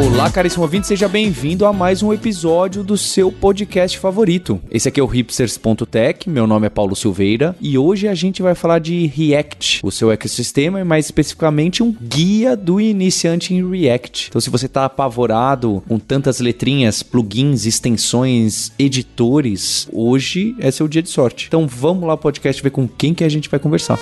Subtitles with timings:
[0.00, 4.58] Olá, caríssimo ouvinte, seja bem-vindo a mais um episódio do seu podcast favorito.
[4.70, 8.54] Esse aqui é o hipsters.tech, meu nome é Paulo Silveira e hoje a gente vai
[8.54, 14.28] falar de React, o seu ecossistema e mais especificamente um guia do iniciante em React.
[14.28, 21.02] Então, se você está apavorado com tantas letrinhas, plugins, extensões, editores, hoje é seu dia
[21.02, 21.44] de sorte.
[21.46, 24.00] Então, vamos lá, podcast, ver com quem que a gente vai conversar.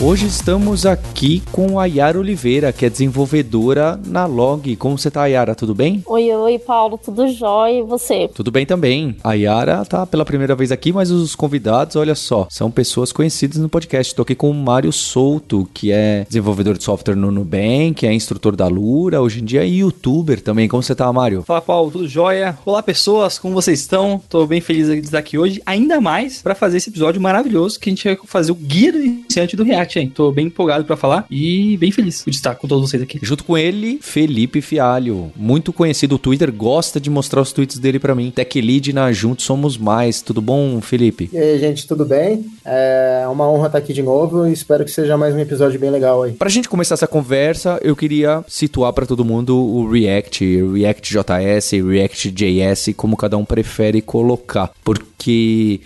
[0.00, 4.76] Hoje estamos aqui com a Yara Oliveira, que é desenvolvedora na Log.
[4.76, 5.56] Como você tá, Yara?
[5.56, 6.04] Tudo bem?
[6.06, 8.30] Oi, oi, Paulo, tudo jóia e você?
[8.32, 9.16] Tudo bem também.
[9.24, 13.58] A Yara tá pela primeira vez aqui, mas os convidados, olha só, são pessoas conhecidas
[13.58, 14.14] no podcast.
[14.14, 18.54] Tô aqui com o Mário Souto, que é desenvolvedor de software no Nubank, é instrutor
[18.54, 20.68] da Lura, hoje em dia é youtuber também.
[20.68, 21.42] Como você tá, Mário?
[21.42, 22.56] Fala, Paulo, tudo jóia?
[22.64, 24.22] Olá, pessoas, como vocês estão?
[24.28, 27.90] Tô bem feliz de estar aqui hoje, ainda mais para fazer esse episódio maravilhoso que
[27.90, 30.12] a gente vai fazer o guia do iniciante do React chat, hein?
[30.14, 33.18] Tô bem empolgado para falar e bem feliz de estar com todos vocês aqui.
[33.22, 37.98] Junto com ele, Felipe Fialho, muito conhecido o Twitter, gosta de mostrar os tweets dele
[37.98, 38.30] para mim.
[38.30, 40.20] Tech Lead na Juntos Somos Mais.
[40.20, 41.30] Tudo bom, Felipe?
[41.32, 42.44] E aí, gente, tudo bem?
[42.64, 45.90] É uma honra estar aqui de novo e espero que seja mais um episódio bem
[45.90, 46.32] legal aí.
[46.32, 51.70] Pra gente começar essa conversa, eu queria situar para todo mundo o React, React JS,
[51.88, 54.70] React JS, como cada um prefere colocar.
[54.84, 55.17] Porque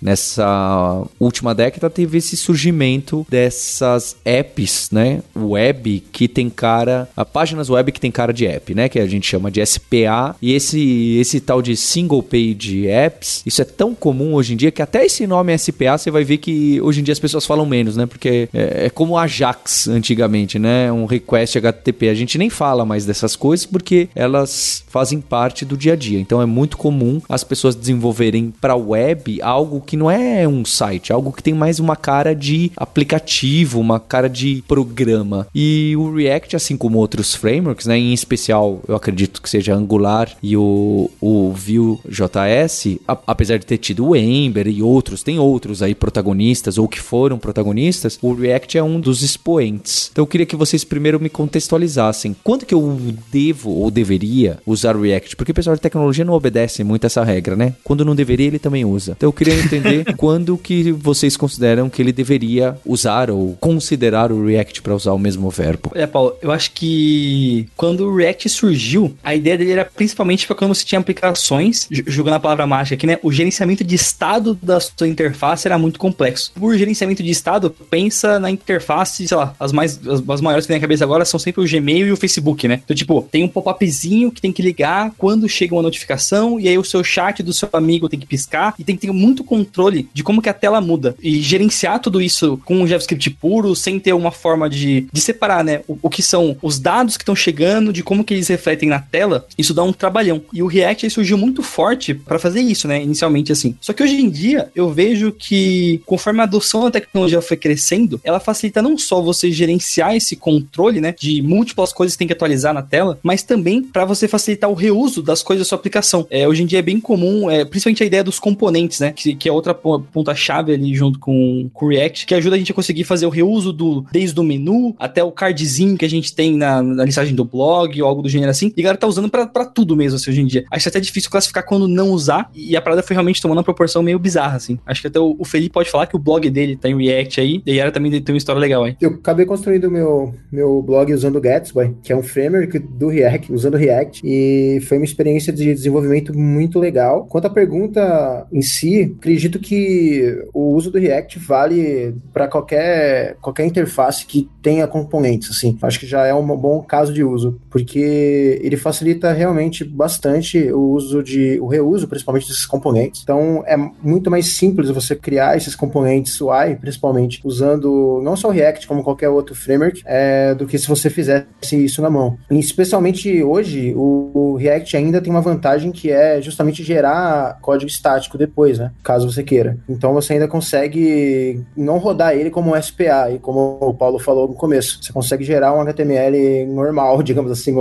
[0.01, 7.69] nessa última década teve esse surgimento dessas apps, né, web que tem cara, a páginas
[7.69, 11.17] web que tem cara de app, né, que a gente chama de SPA, e esse
[11.19, 15.05] esse tal de single page apps, isso é tão comum hoje em dia que até
[15.05, 18.05] esse nome SPA você vai ver que hoje em dia as pessoas falam menos, né,
[18.05, 23.05] porque é, é como Ajax antigamente, né, um request HTTP, a gente nem fala mais
[23.05, 26.19] dessas coisas porque elas fazem parte do dia a dia.
[26.19, 31.11] Então é muito comum as pessoas desenvolverem para web algo que não é um site,
[31.11, 35.47] algo que tem mais uma cara de aplicativo, uma cara de programa.
[35.53, 40.29] E o React, assim como outros frameworks, né, em especial eu acredito que seja Angular
[40.41, 45.95] e o, o Vue.js, apesar de ter tido o Ember e outros, tem outros aí
[45.95, 50.09] protagonistas ou que foram protagonistas, o React é um dos expoentes.
[50.11, 52.35] Então eu queria que vocês primeiro me contextualizassem.
[52.43, 52.99] Quando que eu
[53.31, 55.35] devo ou deveria usar o React?
[55.35, 57.73] Porque o pessoal de tecnologia não obedece muito essa regra, né?
[57.83, 59.12] Quando não deveria, ele também usa.
[59.15, 64.45] Então eu queria entender quando que vocês consideram que ele deveria usar ou considerar o
[64.45, 65.91] React para usar o mesmo verbo?
[65.93, 70.55] Olha, Paulo, eu acho que quando o React surgiu, a ideia dele era principalmente para
[70.55, 73.19] quando você tinha aplicações, jogando a palavra mágica aqui, né?
[73.23, 76.51] O gerenciamento de estado da sua interface era muito complexo.
[76.53, 80.69] Por gerenciamento de estado, pensa na interface, sei lá, as mais as, as maiores que
[80.69, 82.81] tem na cabeça agora são sempre o Gmail e o Facebook, né?
[82.83, 86.77] Então, tipo, tem um pop-upzinho que tem que ligar quando chega uma notificação e aí
[86.77, 90.07] o seu chat do seu amigo tem que piscar e tem que ter muito controle
[90.13, 93.99] de como que a tela muda e gerenciar tudo isso com um JavaScript puro, sem
[93.99, 97.35] ter uma forma de, de separar, né, o, o que são os dados que estão
[97.35, 100.41] chegando, de como que eles refletem na tela, isso dá um trabalhão.
[100.53, 103.75] E o React surgiu muito forte para fazer isso, né, inicialmente assim.
[103.81, 108.21] Só que hoje em dia eu vejo que conforme a adoção da tecnologia foi crescendo,
[108.23, 112.33] ela facilita não só você gerenciar esse controle, né, de múltiplas coisas que tem que
[112.33, 116.25] atualizar na tela, mas também para você facilitar o reuso das coisas da sua aplicação.
[116.29, 119.35] É, hoje em dia é bem comum, é, principalmente a ideia dos componentes, né, que,
[119.35, 123.03] que é outra ponta-chave ali junto com o React, que ajuda a gente a conseguir
[123.03, 126.81] fazer o reuso do desde o menu até o cardzinho que a gente tem na,
[126.81, 128.71] na listagem do blog ou algo do gênero assim.
[128.75, 130.65] E a galera tá usando pra tudo mesmo, assim, hoje em dia.
[130.71, 132.49] Acho até difícil classificar quando não usar.
[132.53, 134.79] E a parada foi realmente tomando uma proporção meio bizarra, assim.
[134.85, 137.41] Acho que até o, o Felipe pode falar que o blog dele tá em React
[137.41, 137.61] aí.
[137.65, 138.95] E a Yara também tem uma história legal aí.
[139.01, 143.51] Eu acabei construindo meu, meu blog usando o Gatsby, que é um framework do React,
[143.51, 144.21] usando React.
[144.23, 147.25] E foi uma experiência de desenvolvimento muito legal.
[147.25, 148.82] Quanto à pergunta em si,
[149.17, 155.77] acredito que o uso do React vale para qualquer, qualquer interface que tenha componentes, assim.
[155.81, 160.91] Acho que já é um bom caso de uso, porque ele facilita realmente bastante o
[160.91, 163.21] uso de o reuso, principalmente desses componentes.
[163.23, 168.51] Então é muito mais simples você criar esses componentes UI, principalmente usando não só o
[168.51, 172.37] React como qualquer outro framework, é, do que se você fizesse isso na mão.
[172.49, 177.89] E especialmente hoje, o, o React ainda tem uma vantagem que é justamente gerar código
[177.89, 178.91] estático depois, né?
[179.03, 179.77] Caso você queira.
[179.87, 184.47] Então você ainda consegue não rodar ele como um SPA, e como o Paulo falou
[184.47, 184.99] no começo.
[185.01, 187.73] Você consegue gerar um HTML normal, digamos assim,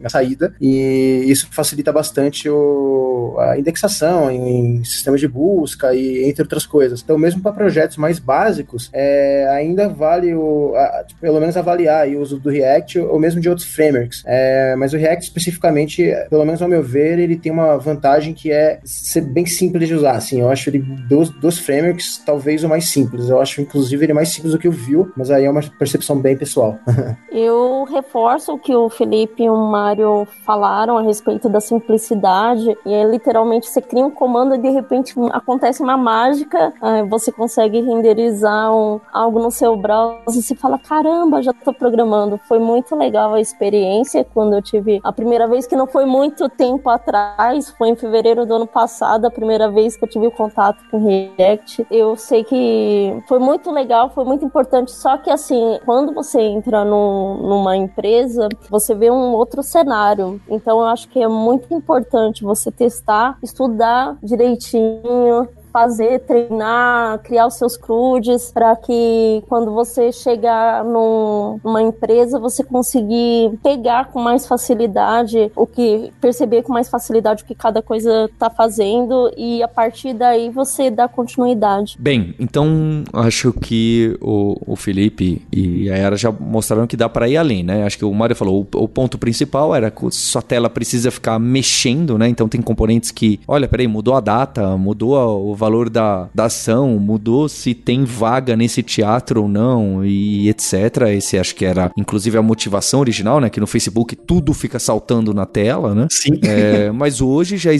[0.00, 6.28] na saída, e isso facilita bastante o, a indexação em, em sistemas de busca e
[6.28, 7.02] entre outras coisas.
[7.02, 12.08] Então, mesmo para projetos mais básicos, é, ainda vale o, a, tipo, pelo menos avaliar
[12.08, 14.22] o uso do React ou mesmo de outros frameworks.
[14.26, 18.50] É, mas o React especificamente, pelo menos ao meu ver, ele tem uma vantagem que
[18.50, 20.11] é ser bem simples de usar.
[20.16, 23.28] Assim, eu acho ele dos, dos frameworks talvez o mais simples.
[23.28, 26.18] Eu acho inclusive ele mais simples do que o Vue, mas aí é uma percepção
[26.18, 26.78] bem pessoal.
[27.30, 32.76] eu reforço o que o Felipe e o Mário falaram a respeito da simplicidade.
[32.86, 36.72] E é literalmente você cria um comando e de repente acontece uma mágica,
[37.08, 42.38] você consegue renderizar um, algo no seu browser e você fala: caramba, já tô programando.
[42.48, 46.48] Foi muito legal a experiência quando eu tive a primeira vez, que não foi muito
[46.48, 50.30] tempo atrás, foi em fevereiro do ano passado, a primeira vez que eu tive o
[50.30, 51.86] contato com React.
[51.90, 56.84] Eu sei que foi muito legal, foi muito importante, só que assim, quando você entra
[56.84, 60.40] numa empresa, você vê um outro cenário.
[60.48, 67.54] Então eu acho que é muito importante você testar, estudar direitinho, fazer, treinar, criar os
[67.54, 74.46] seus CRUDs, para que quando você chegar num, numa empresa, você conseguir pegar com mais
[74.46, 79.68] facilidade o que, perceber com mais facilidade o que cada coisa está fazendo e a
[79.68, 81.96] partir daí você dá continuidade.
[81.98, 87.28] Bem, então acho que o, o Felipe e a Yara já mostraram que dá para
[87.28, 87.84] ir além, né?
[87.84, 91.38] Acho que o Mário falou, o, o ponto principal era que sua tela precisa ficar
[91.38, 92.28] mexendo, né?
[92.28, 95.14] Então tem componentes que, olha, peraí, mudou a data, mudou
[95.50, 100.72] o valor da, da ação, mudou se tem vaga nesse teatro ou não e etc.
[101.16, 103.48] Esse acho que era inclusive a motivação original, né?
[103.48, 106.08] Que no Facebook tudo fica saltando na tela, né?
[106.10, 106.40] Sim.
[106.42, 107.70] É, mas hoje já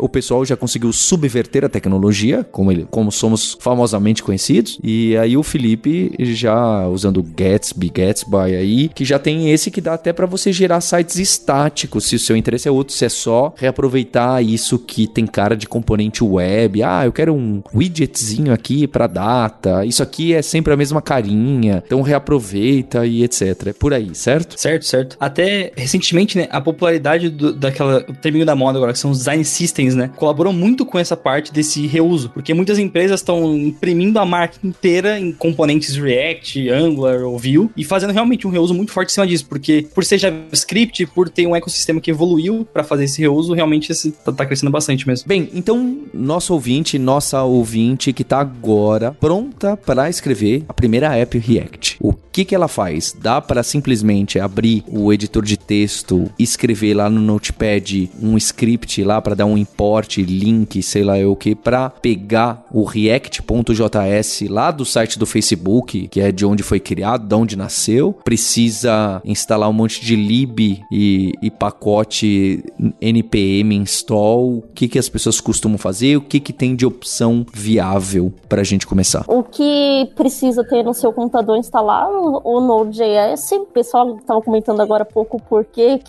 [0.00, 4.78] o pessoal já conseguiu subverter a tecnologia, como, ele, como somos famosamente conhecidos.
[4.82, 9.92] E aí o Felipe já usando Gatsby, Gatsby aí, que já tem esse que dá
[9.94, 13.52] até para você gerar sites estáticos, se o seu interesse é outro, se é só
[13.56, 16.82] reaproveitar isso que tem cara de componente web.
[16.82, 21.02] Ah, eu quero quero um widgetzinho aqui para data, isso aqui é sempre a mesma
[21.02, 23.66] carinha, então reaproveita e etc.
[23.66, 24.58] É por aí, certo?
[24.58, 25.16] Certo, certo.
[25.18, 29.44] Até recentemente, né, a popularidade do, daquela termino da moda agora, que são os design
[29.44, 34.24] systems, né, colaborou muito com essa parte desse reuso, porque muitas empresas estão imprimindo a
[34.24, 39.10] marca inteira em componentes React, Angular ou Vue e fazendo realmente um reuso muito forte
[39.10, 43.04] em cima disso, porque por ser JavaScript, por ter um ecossistema que evoluiu para fazer
[43.04, 45.26] esse reuso, realmente esse tá, tá crescendo bastante mesmo.
[45.26, 51.16] Bem, então nosso ouvinte, nosso nossa ouvinte que está agora pronta para escrever a primeira
[51.16, 51.96] app React.
[51.98, 53.16] O que, que ela faz?
[53.18, 59.22] Dá para simplesmente abrir o editor de texto, escrever lá no Notepad um script lá
[59.22, 64.84] para dar um import, link, sei lá o que, para pegar o React.js lá do
[64.84, 68.12] site do Facebook, que é de onde foi criado, de onde nasceu.
[68.22, 72.62] Precisa instalar um monte de lib e, e pacote
[73.00, 74.58] npm install.
[74.58, 76.18] O que, que as pessoas costumam fazer?
[76.18, 79.24] O que, que tem de opção viável para a gente começar?
[79.28, 83.52] O que precisa ter no seu computador instalado, o Node.js.
[83.52, 86.00] O pessoal estava comentando agora há pouco por que,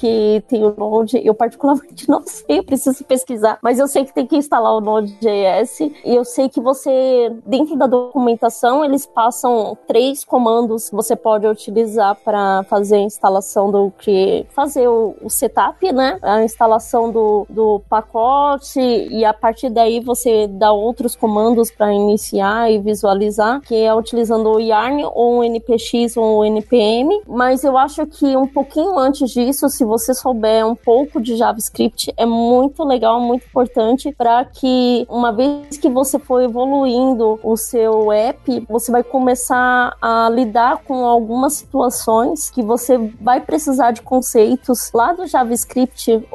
[0.48, 1.22] tem o Node.
[1.24, 3.60] Eu, particularmente, não sei, eu preciso pesquisar.
[3.62, 5.80] Mas eu sei que tem que instalar o Node.js.
[5.80, 11.46] E eu sei que você, dentro da documentação, eles passam três comandos que você pode
[11.46, 16.18] utilizar para fazer a instalação do que fazer o, o, setup, né?
[16.24, 22.72] A instalação do, do pacote e a partir daí você dá outros comandos para iniciar
[22.72, 27.22] e visualizar, que é utilizando o Yarn ou o NPX ou o NPM.
[27.28, 32.14] Mas eu acho que um pouquinho antes disso, se você souber um pouco de JavaScript,
[32.16, 38.12] é muito legal, muito importante para que uma vez que você for evoluindo o seu
[38.12, 44.92] app, você vai começar a lidar com algumas situações que você vai precisar de conceitos
[44.94, 46.26] lá do JavaScript,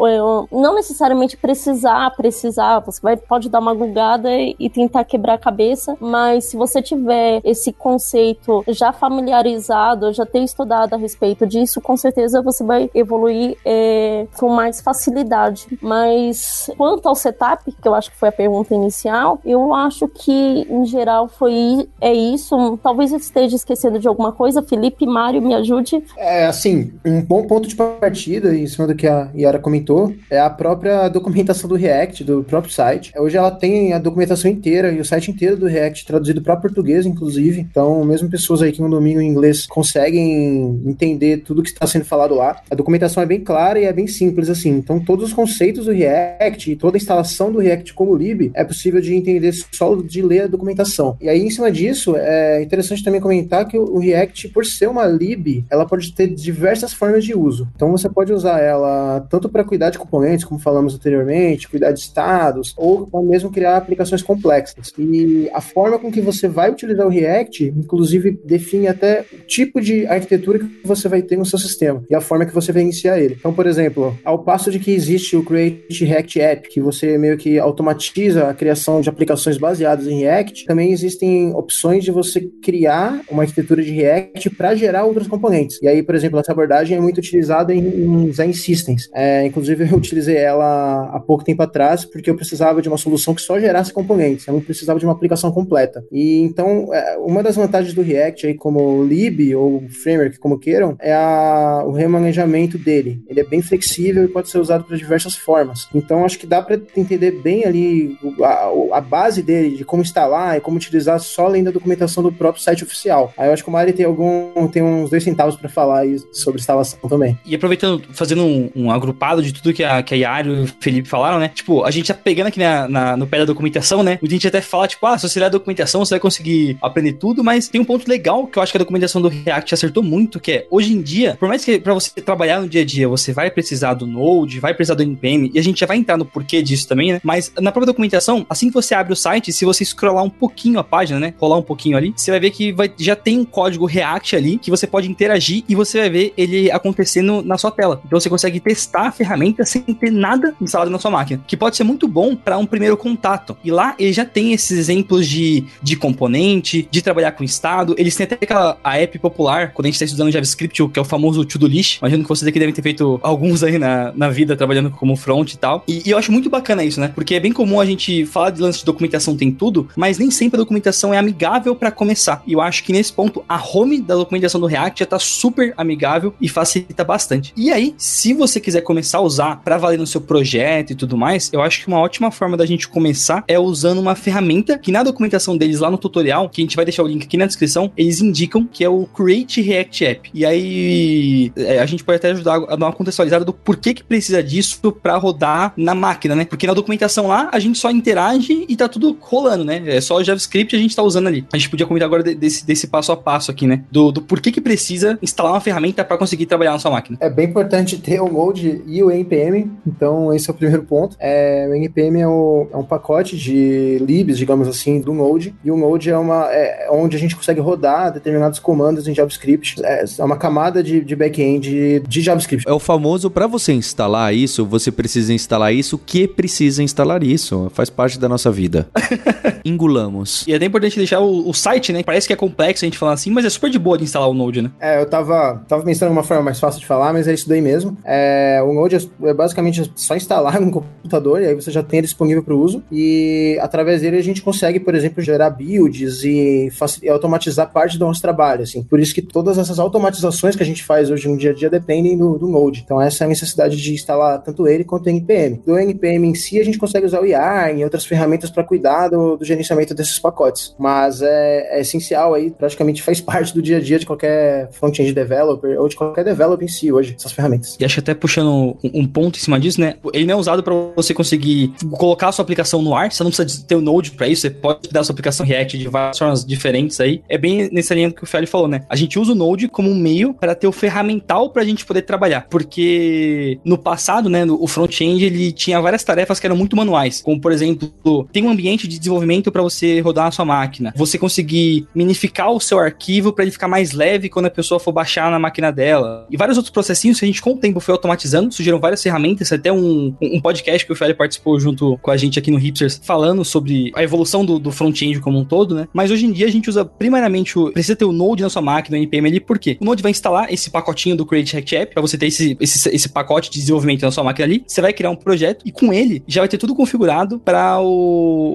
[0.50, 5.96] não necessariamente precisar, precisar, você vai, pode dar uma googada e tentar quebrar a cabeça,
[6.00, 11.96] mas se você tiver esse conceito já familiarizado, já ter estudado a respeito disso, com
[11.96, 15.66] certeza você vai evoluir é, com mais facilidade.
[15.80, 20.66] Mas quanto ao setup, que eu acho que foi a pergunta inicial, eu acho que
[20.68, 22.78] em geral foi é isso.
[22.82, 24.62] Talvez eu esteja esquecendo de alguma coisa.
[24.62, 26.02] Felipe, Mário, me ajude.
[26.16, 30.40] É assim, um bom ponto de partida em cima do que a Yara comentou é
[30.40, 33.12] a própria documentação do React, do próprio site.
[33.16, 36.57] Hoje ela tem a documentação documentação inteira e o site inteiro do React traduzido para
[36.57, 37.61] português, inclusive.
[37.61, 42.35] Então, mesmo pessoas aí que não dominam inglês conseguem entender tudo que está sendo falado
[42.35, 42.61] lá.
[42.71, 44.71] A documentação é bem clara e é bem simples assim.
[44.71, 48.64] Então, todos os conceitos do React e toda a instalação do React como lib é
[48.64, 51.17] possível de entender só de ler a documentação.
[51.21, 55.07] E aí, em cima disso, é interessante também comentar que o React, por ser uma
[55.07, 57.69] lib, ela pode ter diversas formas de uso.
[57.75, 62.00] Então, você pode usar ela tanto para cuidar de componentes, como falamos anteriormente, cuidar de
[62.00, 64.92] estados, ou mesmo criar aplicações complexas.
[64.99, 69.81] E a forma com que você vai utilizar o React, inclusive, define até o tipo
[69.81, 72.83] de arquitetura que você vai ter no seu sistema e a forma que você vai
[72.83, 73.37] iniciar ele.
[73.38, 77.37] Então, por exemplo, ao passo de que existe o Create React App, que você meio
[77.37, 83.21] que automatiza a criação de aplicações baseadas em React, também existem opções de você criar
[83.31, 85.81] uma arquitetura de React para gerar outros componentes.
[85.83, 89.09] E aí, por exemplo, essa abordagem é muito utilizada em, em Zen Systems.
[89.14, 93.35] É, inclusive, eu utilizei ela há pouco tempo atrás porque eu precisava de uma solução
[93.35, 94.01] que só gerasse componentes.
[94.49, 96.04] Eu não precisava de uma aplicação completa.
[96.11, 100.97] E então, é, uma das vantagens do React aí como lib ou framework, como queiram,
[101.00, 103.23] é a, o remanejamento dele.
[103.28, 105.88] Ele é bem flexível e pode ser usado para diversas formas.
[105.94, 110.56] Então, acho que dá para entender bem ali a, a, base dele, de como instalar
[110.56, 113.32] e como utilizar só além da documentação do próprio site oficial.
[113.37, 116.61] Aí eu acho que o Mari tem algum tem uns dois centavos para falar sobre
[116.61, 117.38] instalação também.
[117.44, 120.66] E aproveitando, fazendo um, um, agrupado de tudo que a, que a Yari e o
[120.80, 121.49] Felipe falaram, né?
[121.49, 124.20] Tipo, a gente tá pegando aqui na, na, no pé da documentação, né?
[124.22, 127.14] A gente até fala, tipo, ah, se você ler a documentação, você vai conseguir aprender
[127.14, 130.04] tudo, mas tem um ponto legal que eu acho que a documentação do React acertou
[130.04, 132.84] muito, que é, hoje em dia, por mais que para você trabalhar no dia a
[132.84, 135.96] dia, você vai precisar do Node, vai precisar do NPM, e a gente já vai
[135.96, 137.20] entrar no porquê disso também, né?
[137.25, 140.78] Mas na própria documentação, assim que você abre o site, se você scrollar um pouquinho
[140.78, 141.34] a página, né?
[141.38, 144.58] Rolar um pouquinho ali, você vai ver que vai, já tem um código React ali
[144.58, 148.00] que você pode interagir e você vai ver ele acontecendo na sua tela.
[148.04, 151.76] Então você consegue testar a ferramenta sem ter nada instalado na sua máquina, que pode
[151.76, 153.56] ser muito bom para um primeiro contato.
[153.64, 157.94] E lá ele já tem esses exemplos de, de componente, de trabalhar com estado.
[157.98, 161.02] Eles têm até aquela a app popular, quando a gente está estudando JavaScript, que é
[161.02, 161.98] o famoso to-do list.
[161.98, 165.52] Imagino que vocês aqui devem ter feito alguns aí na, na vida trabalhando como front
[165.52, 165.84] e tal.
[165.86, 167.08] E, e eu acho muito bacana isso, né?
[167.08, 170.30] Porque é bem comum a gente falar de lance de documentação tem tudo, mas nem
[170.30, 172.42] sempre a documentação é amigável para começar.
[172.46, 175.72] E eu acho que nesse ponto a home da documentação do React já tá super
[175.76, 177.52] amigável e facilita bastante.
[177.56, 181.16] E aí, se você quiser começar a usar para valer no seu projeto e tudo
[181.16, 184.93] mais, eu acho que uma ótima forma da gente começar é usando uma ferramenta que
[184.93, 187.47] na documentação deles lá no tutorial, que a gente vai deixar o link aqui na
[187.47, 190.31] descrição, eles indicam que é o Create React App.
[190.33, 194.05] E aí é, a gente pode até ajudar a dar uma contextualizada do porquê que
[194.05, 196.45] precisa disso para rodar na máquina, né?
[196.45, 199.83] Porque na documentação lá a gente só interage e tá tudo rolando, né?
[199.87, 201.45] É só o JavaScript a gente tá usando ali.
[201.52, 203.85] A gente podia comentar agora desse, desse passo a passo aqui, né?
[203.91, 207.17] Do, do porquê que precisa instalar uma ferramenta para conseguir trabalhar na sua máquina.
[207.21, 211.17] É bem importante ter o Node e o NPM, então esse é o primeiro ponto.
[211.19, 213.62] É, o NPM é, o, é um pacote de
[214.00, 217.61] libs, digamos assim, do Node, e o Node é uma é onde a gente consegue
[217.61, 219.76] rodar determinados comandos em JavaScript.
[219.85, 222.69] É, é uma camada de, de back-end de JavaScript.
[222.69, 227.71] É o famoso, para você instalar isso, você precisa instalar isso, que precisa instalar isso.
[227.75, 228.88] Faz parte da nossa vida.
[229.64, 230.47] Engulamos.
[230.47, 232.02] E é até importante deixar o, o, site, né?
[232.02, 234.28] Parece que é complexo a gente falar assim, mas é super de boa de instalar
[234.28, 234.71] o Node, né?
[234.81, 237.49] É, eu tava, tava pensando em uma forma mais fácil de falar, mas é isso
[237.49, 237.97] daí mesmo.
[238.04, 241.99] É, o Node é, é basicamente só instalar no computador e aí você já tem
[241.99, 242.83] ele disponível para o uso.
[242.90, 246.71] E através dele a gente consegue, por exemplo, gerar builds e,
[247.02, 248.62] e, automatizar parte do nosso trabalho.
[248.62, 248.82] Assim.
[248.82, 251.71] Por isso que todas essas automatizações que a gente faz hoje no dia a dia
[251.71, 252.82] dependem do, do Node.
[252.85, 255.61] Então essa é a necessidade de instalar tanto ele quanto o NPM.
[255.64, 259.09] Do NPM em si, a gente consegue usar o IAR e outras ferramentas para cuidar
[259.09, 260.75] do, do, gerenciamento desses pacotes.
[260.78, 265.12] Mas é, é, essencial aí, praticamente faz parte do dia a dia de qualquer front-end
[265.12, 267.76] developer ou de qualquer developer em si hoje, essas ferramentas.
[267.78, 269.94] E acho até puxando um, um ponto em cima disso, né?
[270.12, 273.30] Ele não é usado para você conseguir colocar a sua aplicação no ar, você não
[273.30, 276.44] precisa ter o Node para isso, você pode dar sua aplicação React de várias formas
[276.44, 277.22] diferentes aí.
[277.28, 278.84] É bem nessa linha que o Feli falou, né?
[278.88, 281.84] A gente usa o Node como um meio para ter o ferramental para a gente
[281.84, 286.76] poder trabalhar, porque no passado, né, o front-end ele tinha várias tarefas que eram muito
[286.76, 290.92] manuais, como por exemplo, tem um ambiente de desenvolvimento para você rodar na sua máquina,
[290.96, 294.92] você conseguir minificar o seu arquivo para ele ficar mais leve quando a pessoa for
[294.92, 297.92] baixar na máquina dela, e vários outros processinhos que a gente com o tempo foi
[297.92, 302.16] automatizando, surgiram várias ferramentas, até um, um podcast que o Feli participou junto com a
[302.16, 305.88] gente aqui no Hipsters, falando sobre a evolução do, do front-end como um todo, né?
[305.93, 307.73] Mas hoje em dia a gente usa primariamente o.
[307.73, 309.76] Precisa ter o Node na sua máquina, o NPM ali, por quê?
[309.81, 312.88] O Node vai instalar esse pacotinho do Create React App, para você ter esse, esse,
[312.88, 314.64] esse pacote de desenvolvimento na sua máquina ali.
[314.67, 317.79] Você vai criar um projeto e com ele já vai ter tudo configurado para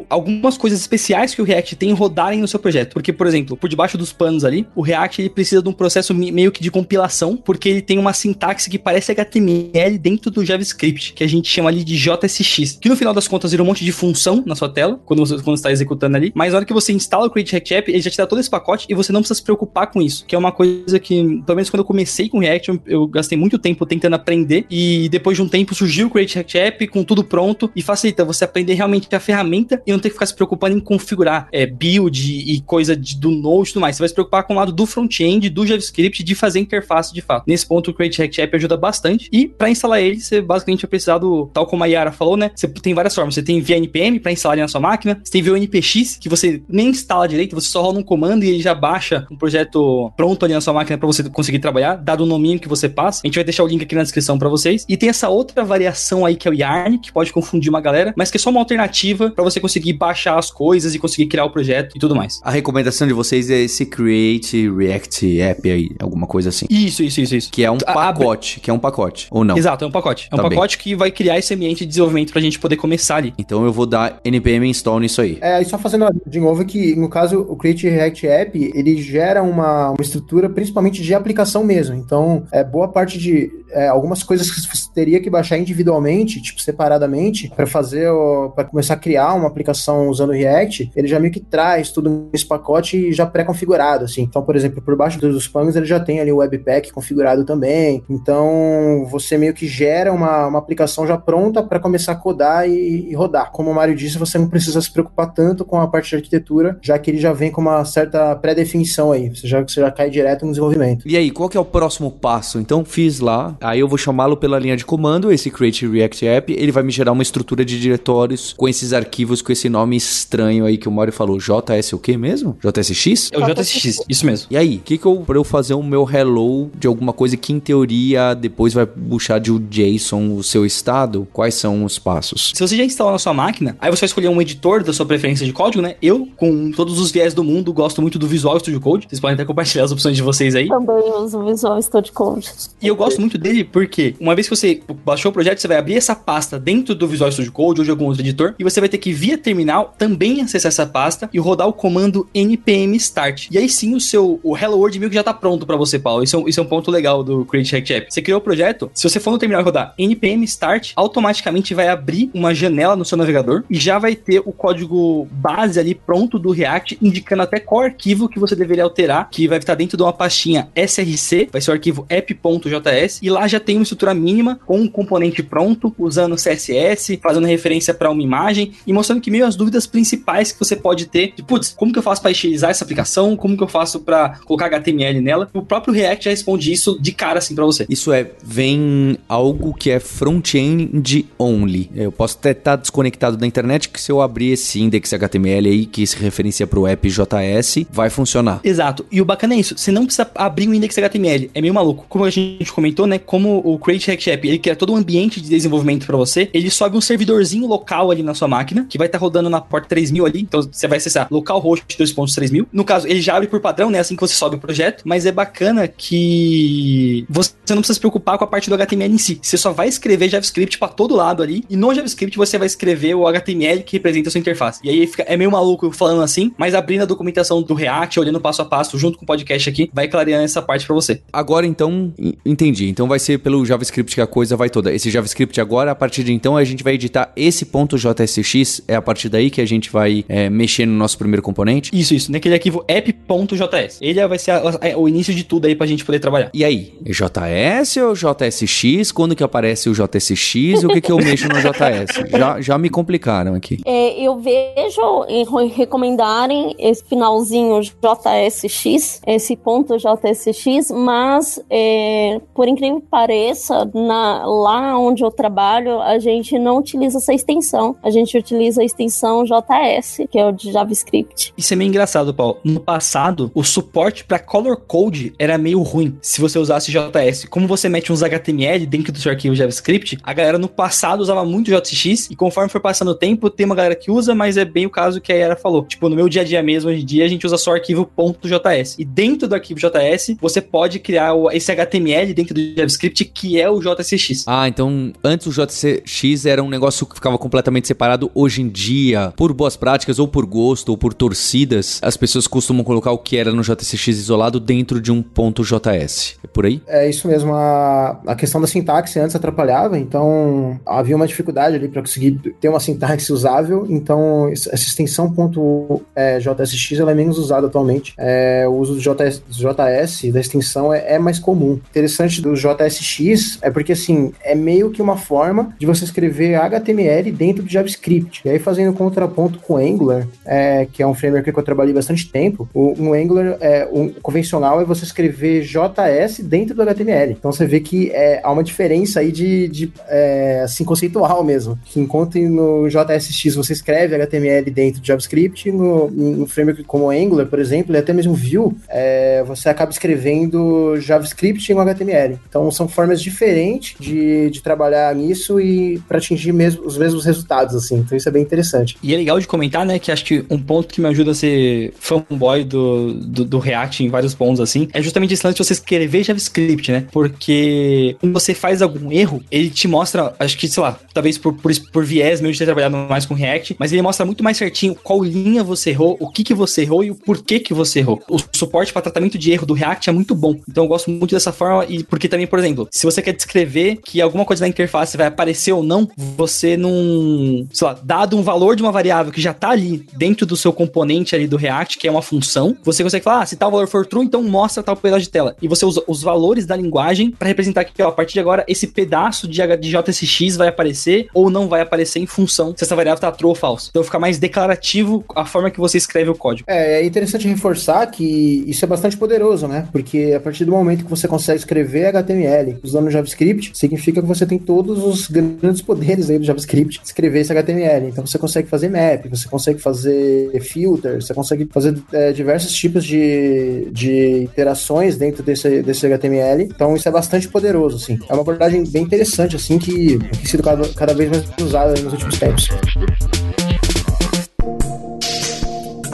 [0.10, 2.94] algumas coisas especiais que o React tem rodarem no seu projeto.
[2.94, 6.14] Porque, por exemplo, por debaixo dos panos ali, o React ele precisa de um processo
[6.14, 11.14] meio que de compilação, porque ele tem uma sintaxe que parece HTML dentro do JavaScript,
[11.14, 13.84] que a gente chama ali de JSX, que no final das contas vira um monte
[13.84, 16.32] de função na sua tela, quando você quando está executando ali.
[16.36, 18.40] Mas na hora que você instala o Create React App, ele já te dá todo
[18.40, 20.26] esse pacote e você não precisa se preocupar com isso.
[20.26, 23.58] Que é uma coisa que, pelo menos quando eu comecei com React, eu, gastei muito
[23.58, 24.66] tempo tentando aprender.
[24.70, 28.44] E depois de um tempo surgiu o Create App com tudo pronto e facilita você
[28.44, 32.18] aprender realmente a ferramenta e não ter que ficar se preocupando em configurar é, build
[32.32, 33.96] e coisa de, do Node e tudo mais.
[33.96, 37.22] Você vai se preocupar com o lado do front-end, do JavaScript, de fazer interface de
[37.22, 37.46] fato.
[37.48, 39.30] Nesse ponto, o Create React App ajuda bastante.
[39.32, 42.52] E para instalar ele, você basicamente vai precisar do, tal como a Yara falou, né?
[42.56, 43.36] Você tem várias formas.
[43.36, 46.62] Você tem via NPM para instalar na sua máquina, você tem via NPX, que você
[46.68, 50.44] nem instala direito, você só rola um comando e ele já baixa um projeto pronto
[50.46, 53.22] ali na sua máquina para você conseguir trabalhar, dado o nominho que você passa.
[53.24, 54.86] A gente vai deixar o link aqui na descrição para vocês.
[54.88, 58.14] E tem essa outra variação aí que é o Yarn, que pode confundir uma galera,
[58.16, 61.46] mas que é só uma alternativa para você conseguir baixar as coisas e conseguir criar
[61.46, 62.40] o projeto e tudo mais.
[62.44, 66.66] A recomendação de vocês é esse Create React App aí, alguma coisa assim.
[66.70, 67.52] Isso, isso, isso, isso.
[67.52, 69.58] Que é um pacote, que é um pacote, ou não?
[69.58, 70.28] Exato, é um pacote.
[70.32, 73.18] É um Tá pacote que vai criar esse ambiente de desenvolvimento pra gente poder começar
[73.18, 73.34] ali.
[73.38, 75.38] Então eu vou dar npm install nisso aí.
[75.42, 79.44] É, e só fazendo de novo que, no caso, o Create React App, ele gera
[79.44, 81.96] uma, uma estrutura principalmente de aplicação mesmo.
[81.96, 86.62] Então, é boa parte de é, algumas coisas que você teria que baixar individualmente, tipo,
[86.62, 88.10] separadamente, para fazer,
[88.56, 92.46] para começar a criar uma aplicação usando React, ele já meio que traz tudo nesse
[92.46, 94.22] pacote já pré-configurado, assim.
[94.22, 98.04] Então, por exemplo, por baixo dos panos ele já tem ali o Webpack configurado também.
[98.10, 103.10] Então, você meio que gera uma, uma aplicação já pronta para começar a codar e,
[103.10, 103.52] e rodar.
[103.52, 106.78] Como o Mário disse, você não precisa se preocupar tanto com a parte de arquitetura,
[106.82, 109.30] já que ele já vem com uma certa pré-definição aí.
[109.30, 111.08] Você já, você já cai direto no desenvolvimento.
[111.08, 112.60] E aí, qual que é o próximo passo?
[112.60, 116.54] Então, fiz lá, aí eu vou chamá-lo pela linha de comando, esse Create React App,
[116.54, 120.66] ele vai me gerar uma estrutura de diretórios com esses arquivos, com esse nome estranho
[120.66, 122.58] aí que o Mário falou, JS o quê mesmo?
[122.62, 123.30] JSX?
[123.32, 124.48] É o JSX, isso mesmo.
[124.50, 127.38] E aí, o que que eu, pra eu fazer o meu hello de alguma coisa
[127.38, 132.00] que em teoria depois vai puxar de um JSON o seu estado, quais são os
[132.00, 132.52] passos?
[132.54, 135.06] Se você já instalou na sua máquina, aí você vai escolher um editor da sua
[135.06, 135.96] preferência de código, né?
[136.02, 139.08] Eu, com todos os viés do mundo, gosto muito do Visual Studio Code.
[139.08, 140.68] Vocês podem até compartilhar as opções de vocês aí.
[140.68, 142.50] Também uso o Visual Studio Code.
[142.82, 145.78] E eu gosto muito dele porque, uma vez que você baixou o projeto, você vai
[145.78, 148.80] abrir essa pasta dentro do Visual Studio Code ou de algum outro editor, e você
[148.80, 153.48] vai ter que, via terminal, também acessar essa pasta e rodar o comando npm start.
[153.52, 155.98] E aí sim o seu o Hello World meio que já tá pronto para você,
[155.98, 156.24] Paulo.
[156.24, 158.14] Isso é, um, isso é um ponto legal do Create React App.
[158.14, 161.88] Você criou o projeto, se você for no terminal e rodar npm start, automaticamente vai
[161.88, 166.38] abrir uma janela no seu navegador e já vai ter o código base ali pronto
[166.40, 170.04] do React, indicando até qual arquivo que você deveria alterar, que vai estar dentro de
[170.04, 174.58] uma pastinha src, vai ser o arquivo app.js, e lá já tem uma estrutura mínima
[174.66, 179.46] com um componente pronto, usando CSS, fazendo referência para uma imagem e mostrando que meio
[179.46, 182.72] as dúvidas principais que você pode ter, de putz, como que eu faço para estilizar
[182.72, 185.50] essa aplicação, como que eu faço para colocar HTML nela.
[185.54, 187.86] O próprio React já responde isso de cara assim para você.
[187.90, 191.90] Isso é, vem algo que é front-end only.
[191.94, 195.86] Eu posso até estar desconectado da internet, que se eu abrir esse index HTML aí,
[195.86, 198.60] que se referencia para o app JS, vai funcionar.
[198.64, 199.06] Exato.
[199.12, 202.06] E o bacana é isso, você não precisa abrir um index HTML, é meio maluco.
[202.08, 205.40] Como a gente comentou, né, como o Create React App, ele cria todo um ambiente
[205.40, 209.06] de desenvolvimento para você, ele sobe um servidorzinho local ali na sua máquina, que vai
[209.08, 212.66] estar rodando na porta 3000 ali, então você vai acessar localhost 2.3000.
[212.74, 215.26] No caso, ele já abre por padrão, né, assim que você sobe o projeto, mas
[215.26, 219.40] é bacana que você não precisa se preocupar com a parte do HTML em si.
[219.42, 223.14] Você só vai escrever JavaScript para todo lado ali, e no JavaScript você vai escrever
[223.16, 224.80] o HTML que representa a sua interface.
[224.84, 228.40] E aí fica, é meio maluco falando assim, mas abrindo a documentação do React, olhando
[228.40, 231.22] passo a passo, junto com o podcast aqui, vai clareando essa parte para você.
[231.32, 232.88] Agora então, en- entendi.
[232.88, 234.94] Então vai ser pelo JavaScript que a coisa vai toda.
[234.94, 238.96] Esse JavaScript agora, a partir de então, a gente vai editar esse ponto .jsx, é
[238.96, 241.90] a partir daí que a gente vai é, mexer no nosso primeiro componente.
[241.94, 243.98] Isso, isso, naquele arquivo app.js.
[244.02, 246.50] Ele vai ser a- a- o início de tudo aí pra gente poder trabalhar.
[246.54, 249.12] E aí, é JS ou JSX?
[249.12, 250.84] Quando que aparece o JSX?
[250.84, 252.30] O que que eu mexo no JS?
[252.38, 253.80] Já, já me complicaram aqui.
[253.86, 262.68] É, eu vejo em re- recomendarem esse finalzinho JSX, esse ponto JSX, mas é, por
[262.68, 267.96] incrível pareça, na- lá onde eu trabalho, a gente não utiliza essa extensão.
[268.04, 271.54] A gente utiliza a extensão JS, que é o de JavaScript.
[271.58, 272.58] Isso é meio engraçado, Paulo.
[272.64, 277.46] No passado, o suporte pra color code era meio ruim se você usasse JS.
[277.46, 281.44] Como você mete uns HTML dentro do seu arquivo JavaScript, a galera no passado usava
[281.46, 284.66] muito JSX e conforme for passando o tempo, tem uma galera que usa, mas é
[284.66, 285.84] bem o caso que a Yara falou.
[285.86, 288.10] Tipo, no meu dia a dia mesmo, hoje em dia, a gente usa só arquivo
[288.44, 288.96] .js.
[289.00, 293.70] E dentro do arquivo JS, você pode criar esse HTML dentro do JavaScript que é
[293.70, 293.98] o JSX.
[293.98, 294.44] JSX.
[294.48, 298.32] Ah, então antes o JSX era um negócio que ficava completamente separado.
[298.34, 302.84] Hoje em dia, por boas práticas, ou por gosto, ou por torcidas, as pessoas costumam
[302.84, 306.38] colocar o que era no JSX isolado dentro de um ponto JS.
[306.44, 306.82] É por aí?
[306.88, 307.54] É isso mesmo.
[307.54, 312.70] A, a questão da sintaxe antes atrapalhava, então havia uma dificuldade ali para conseguir ter
[312.70, 313.86] uma sintaxe usável.
[313.90, 318.14] Então, essa extensão ponto, é, JSX ela é menos usada atualmente.
[318.18, 321.80] É, o uso do JS, JS da extensão é, é mais comum.
[321.90, 322.56] Interessante do
[322.88, 327.70] JSX é porque assim é meio que uma forma de você escrever HTML dentro do
[327.70, 328.42] JavaScript.
[328.46, 332.30] E aí fazendo contraponto com Angular, é, que é um framework que eu trabalhei bastante
[332.30, 337.34] tempo, o, um Angular é um convencional é você escrever JS dentro do HTML.
[337.34, 341.78] Então você vê que é, há uma diferença aí de, de é, assim conceitual mesmo.
[341.86, 347.48] Que enquanto no JSX você escreve HTML dentro do JavaScript, no, no framework como Angular,
[347.48, 352.40] por exemplo, e até mesmo Vue, é, você acaba escrevendo JavaScript em HTML.
[352.48, 357.76] Então são formas diferentes de, de trabalhar nisso e para atingir mesmo, os mesmos resultados,
[357.76, 357.98] assim.
[357.98, 358.98] Então isso é bem interessante.
[359.02, 361.36] E é legal de comentar, né, que acho que um ponto que me ajuda a
[361.36, 365.64] ser fanboy do, do, do React em vários pontos, assim, é justamente esse lance de
[365.64, 367.06] você escrever JavaScript, né?
[367.12, 371.54] Porque quando você faz algum erro, ele te mostra, acho que, sei lá, talvez por,
[371.54, 374.58] por, por viés mesmo de ter trabalhado mais com React, mas ele mostra muito mais
[374.58, 378.00] certinho qual linha você errou, o que que você errou e o porquê que você
[378.00, 378.22] errou.
[378.30, 380.60] O suporte para tratamento de erro do React é muito bom.
[380.68, 383.98] Então eu gosto muito dessa forma e porque também, por exemplo, se você quer descrever
[384.04, 388.42] que alguma coisa na interface vai aparecer ou não, você não, sei lá, dado um
[388.42, 391.98] valor de uma variável que já tá ali dentro do seu componente ali do React,
[391.98, 394.84] que é uma função, você consegue falar, ah, se tal valor for true, então mostra
[394.84, 395.56] tal pedaço de tela.
[395.62, 398.64] E você usa os valores da linguagem para representar que, ó, a partir de agora,
[398.68, 402.96] esse pedaço de, de JSX vai aparecer ou não vai aparecer em função se essa
[402.96, 403.90] variável tá true ou falso.
[403.90, 406.70] Então fica mais declarativo a forma que você escreve o código.
[406.70, 409.88] É, é interessante reforçar que isso é bastante poderoso, né?
[409.92, 412.47] Porque a partir do momento que você consegue escrever HTML
[412.84, 417.52] usando JavaScript, significa que você tem todos os grandes poderes aí do JavaScript escrever esse
[417.52, 418.08] HTML.
[418.08, 423.06] Então você consegue fazer map, você consegue fazer filter, você consegue fazer é, diversos tipos
[423.06, 426.64] de, de interações dentro desse, desse HTML.
[426.64, 428.20] Então isso é bastante poderoso, assim.
[428.30, 432.14] É uma abordagem bem interessante, assim, que tem sido cada, cada vez mais usada nos
[432.14, 432.70] últimos tempos.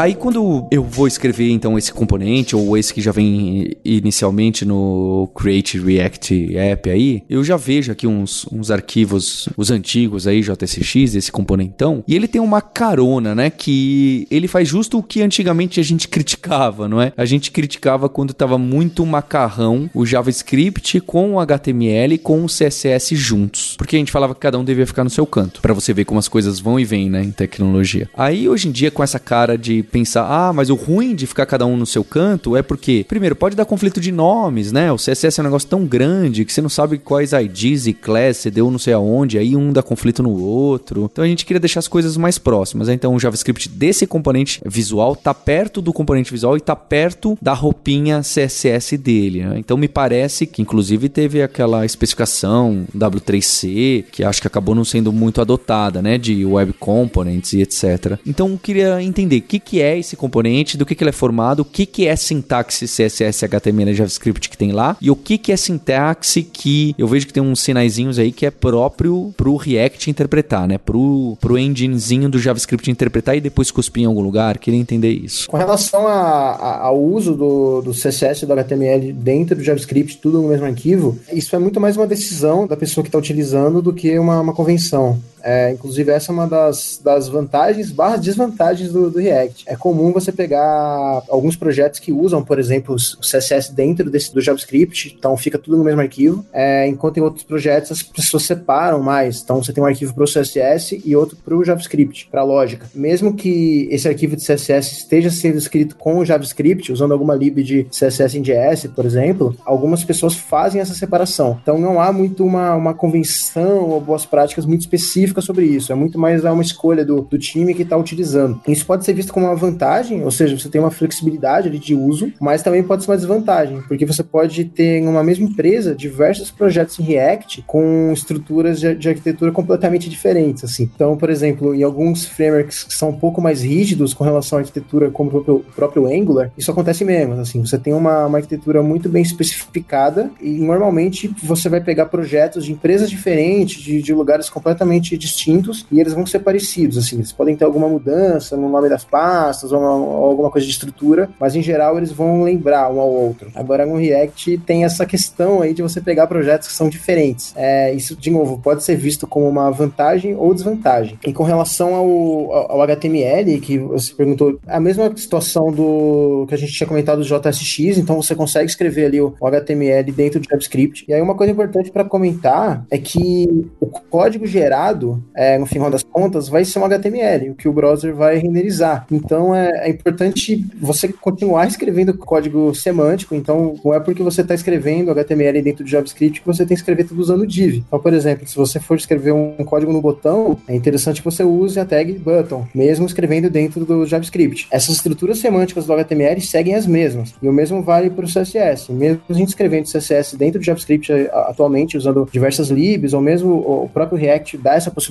[0.04, 5.32] Aí quando eu vou escrever então esse componente ou esse que já vem inicialmente no
[5.34, 11.16] Create React App aí, eu já vejo aqui uns, uns arquivos, os antigos aí, JSX,
[11.16, 15.80] esse componentão, e ele tem uma carona, né, que ele faz justo o que antigamente
[15.80, 17.14] a gente criticava, não é?
[17.16, 22.48] A gente criticava quando tava muito macarrão o JavaScript com o HTML e com o
[22.48, 25.74] CSS juntos, porque a gente falava que cada um devia ficar no seu canto, para
[25.74, 28.10] você ver como as coisas vão e vêm, né, em tecnologia.
[28.14, 31.46] Aí hoje em dia com essa cara de pensar, ah, mas o ruim de ficar
[31.46, 34.92] cada um no seu canto é porque, primeiro, pode dar conflito de nomes, né?
[34.92, 38.38] O CSS é um negócio tão grande que você não sabe quais IDs e class
[38.38, 41.08] você deu não sei aonde, aí um dá conflito no outro.
[41.12, 42.88] Então a gente queria deixar as coisas mais próximas.
[42.88, 42.96] Né?
[42.96, 47.54] Então o JavaScript desse componente visual tá perto do componente visual e tá perto da
[47.54, 49.44] roupinha CSS dele.
[49.46, 49.60] Né?
[49.60, 55.14] Então me parece que, inclusive, teve aquela especificação W3C que acho que acabou não sendo
[55.14, 56.18] muito adotada, né?
[56.18, 58.18] De Web Components e etc.
[58.26, 61.14] Então eu queria entender o que, que é esse componente, do que, que ele é
[61.14, 65.16] formado, o que, que é sintaxe CSS, HTML e JavaScript que tem lá, e o
[65.16, 69.34] que, que é sintaxe que eu vejo que tem uns sinaizinhos aí que é próprio
[69.36, 70.78] pro React interpretar, né?
[70.78, 74.58] Pro, pro enginezinho do JavaScript interpretar e depois cuspir em algum lugar.
[74.58, 75.50] Queria entender isso.
[75.50, 80.18] Com relação a, a, ao uso do, do CSS e do HTML dentro do JavaScript,
[80.18, 83.82] tudo no mesmo arquivo, isso é muito mais uma decisão da pessoa que está utilizando
[83.82, 85.20] do que uma, uma convenção.
[85.44, 89.66] É, inclusive, essa é uma das, das vantagens barra desvantagens do, do, React.
[89.68, 94.40] É comum você pegar alguns projetos que usam, por exemplo, o CSS dentro desse, do
[94.40, 99.02] JavaScript, então fica tudo no mesmo arquivo, é, enquanto em outros projetos as pessoas separam
[99.02, 99.42] mais.
[99.42, 102.46] Então você tem um arquivo para o CSS e outro para o JavaScript, para a
[102.46, 102.90] lógica.
[102.96, 107.64] Mesmo que esse arquivo de CSS esteja sendo escrito com o JavaScript, usando alguma lib
[107.64, 111.60] de CSS em JS, por exemplo, algumas pessoas fazem essa separação.
[111.62, 115.92] Então não há muito uma, uma convenção ou boas práticas muito específicas específica sobre isso,
[115.92, 118.62] é muito mais uma escolha do, do time que está utilizando.
[118.68, 121.96] Isso pode ser visto como uma vantagem, ou seja, você tem uma flexibilidade ali de
[121.96, 125.96] uso, mas também pode ser uma desvantagem, porque você pode ter em uma mesma empresa
[125.96, 130.90] diversos projetos em React com estruturas de, de arquitetura completamente diferentes, assim.
[130.94, 134.62] Então, por exemplo, em alguns frameworks que são um pouco mais rígidos com relação à
[134.62, 138.84] arquitetura como o próprio, próprio Angular, isso acontece mesmo, assim, você tem uma, uma arquitetura
[138.84, 144.50] muito bem especificada e normalmente você vai pegar projetos de empresas diferentes, de, de lugares
[144.50, 148.90] completamente distintos e eles vão ser parecidos, assim, eles podem ter alguma mudança no nome
[148.90, 152.92] das pastas ou, uma, ou, alguma coisa de estrutura, mas em geral eles vão lembrar
[152.92, 153.52] um ao outro.
[153.56, 157.54] Agora no React tem essa questão aí de você pegar projetos que são diferentes.
[157.56, 161.18] É, isso, de novo, pode ser visto como uma vantagem ou desvantagem.
[161.26, 166.58] E com relação ao, ao HTML, que você perguntou, a mesma situação do que a
[166.58, 170.48] gente tinha comentado do JSX, então você consegue escrever ali o, o HTML dentro do
[170.50, 171.06] JavaScript.
[171.08, 173.48] E aí uma coisa importante para comentar é que
[173.80, 177.74] o código gerado, é, no final das contas, vai ser um HTML, o que o
[177.74, 179.06] browser vai renderizar.
[179.12, 184.54] Então é, é importante você continuar escrevendo código semântico, então não é porque você está
[184.54, 187.84] escrevendo HTML dentro do JavaScript que você tem que escrever tudo usando div.
[187.88, 191.44] Então, por exemplo, se você for escrever um código no botão, é interessante que você
[191.44, 194.68] use a tag button, mesmo escrevendo dentro do JavaScript.
[194.72, 198.92] Essas estruturas semânticas do HTML seguem as mesmas, e o mesmo vale para o CSS.
[198.92, 203.90] Mesmo a gente escrevendo CSS dentro do JavaScript atualmente, usando diversas libs, ou mesmo o
[203.90, 205.03] próprio React dá essa possibilidade,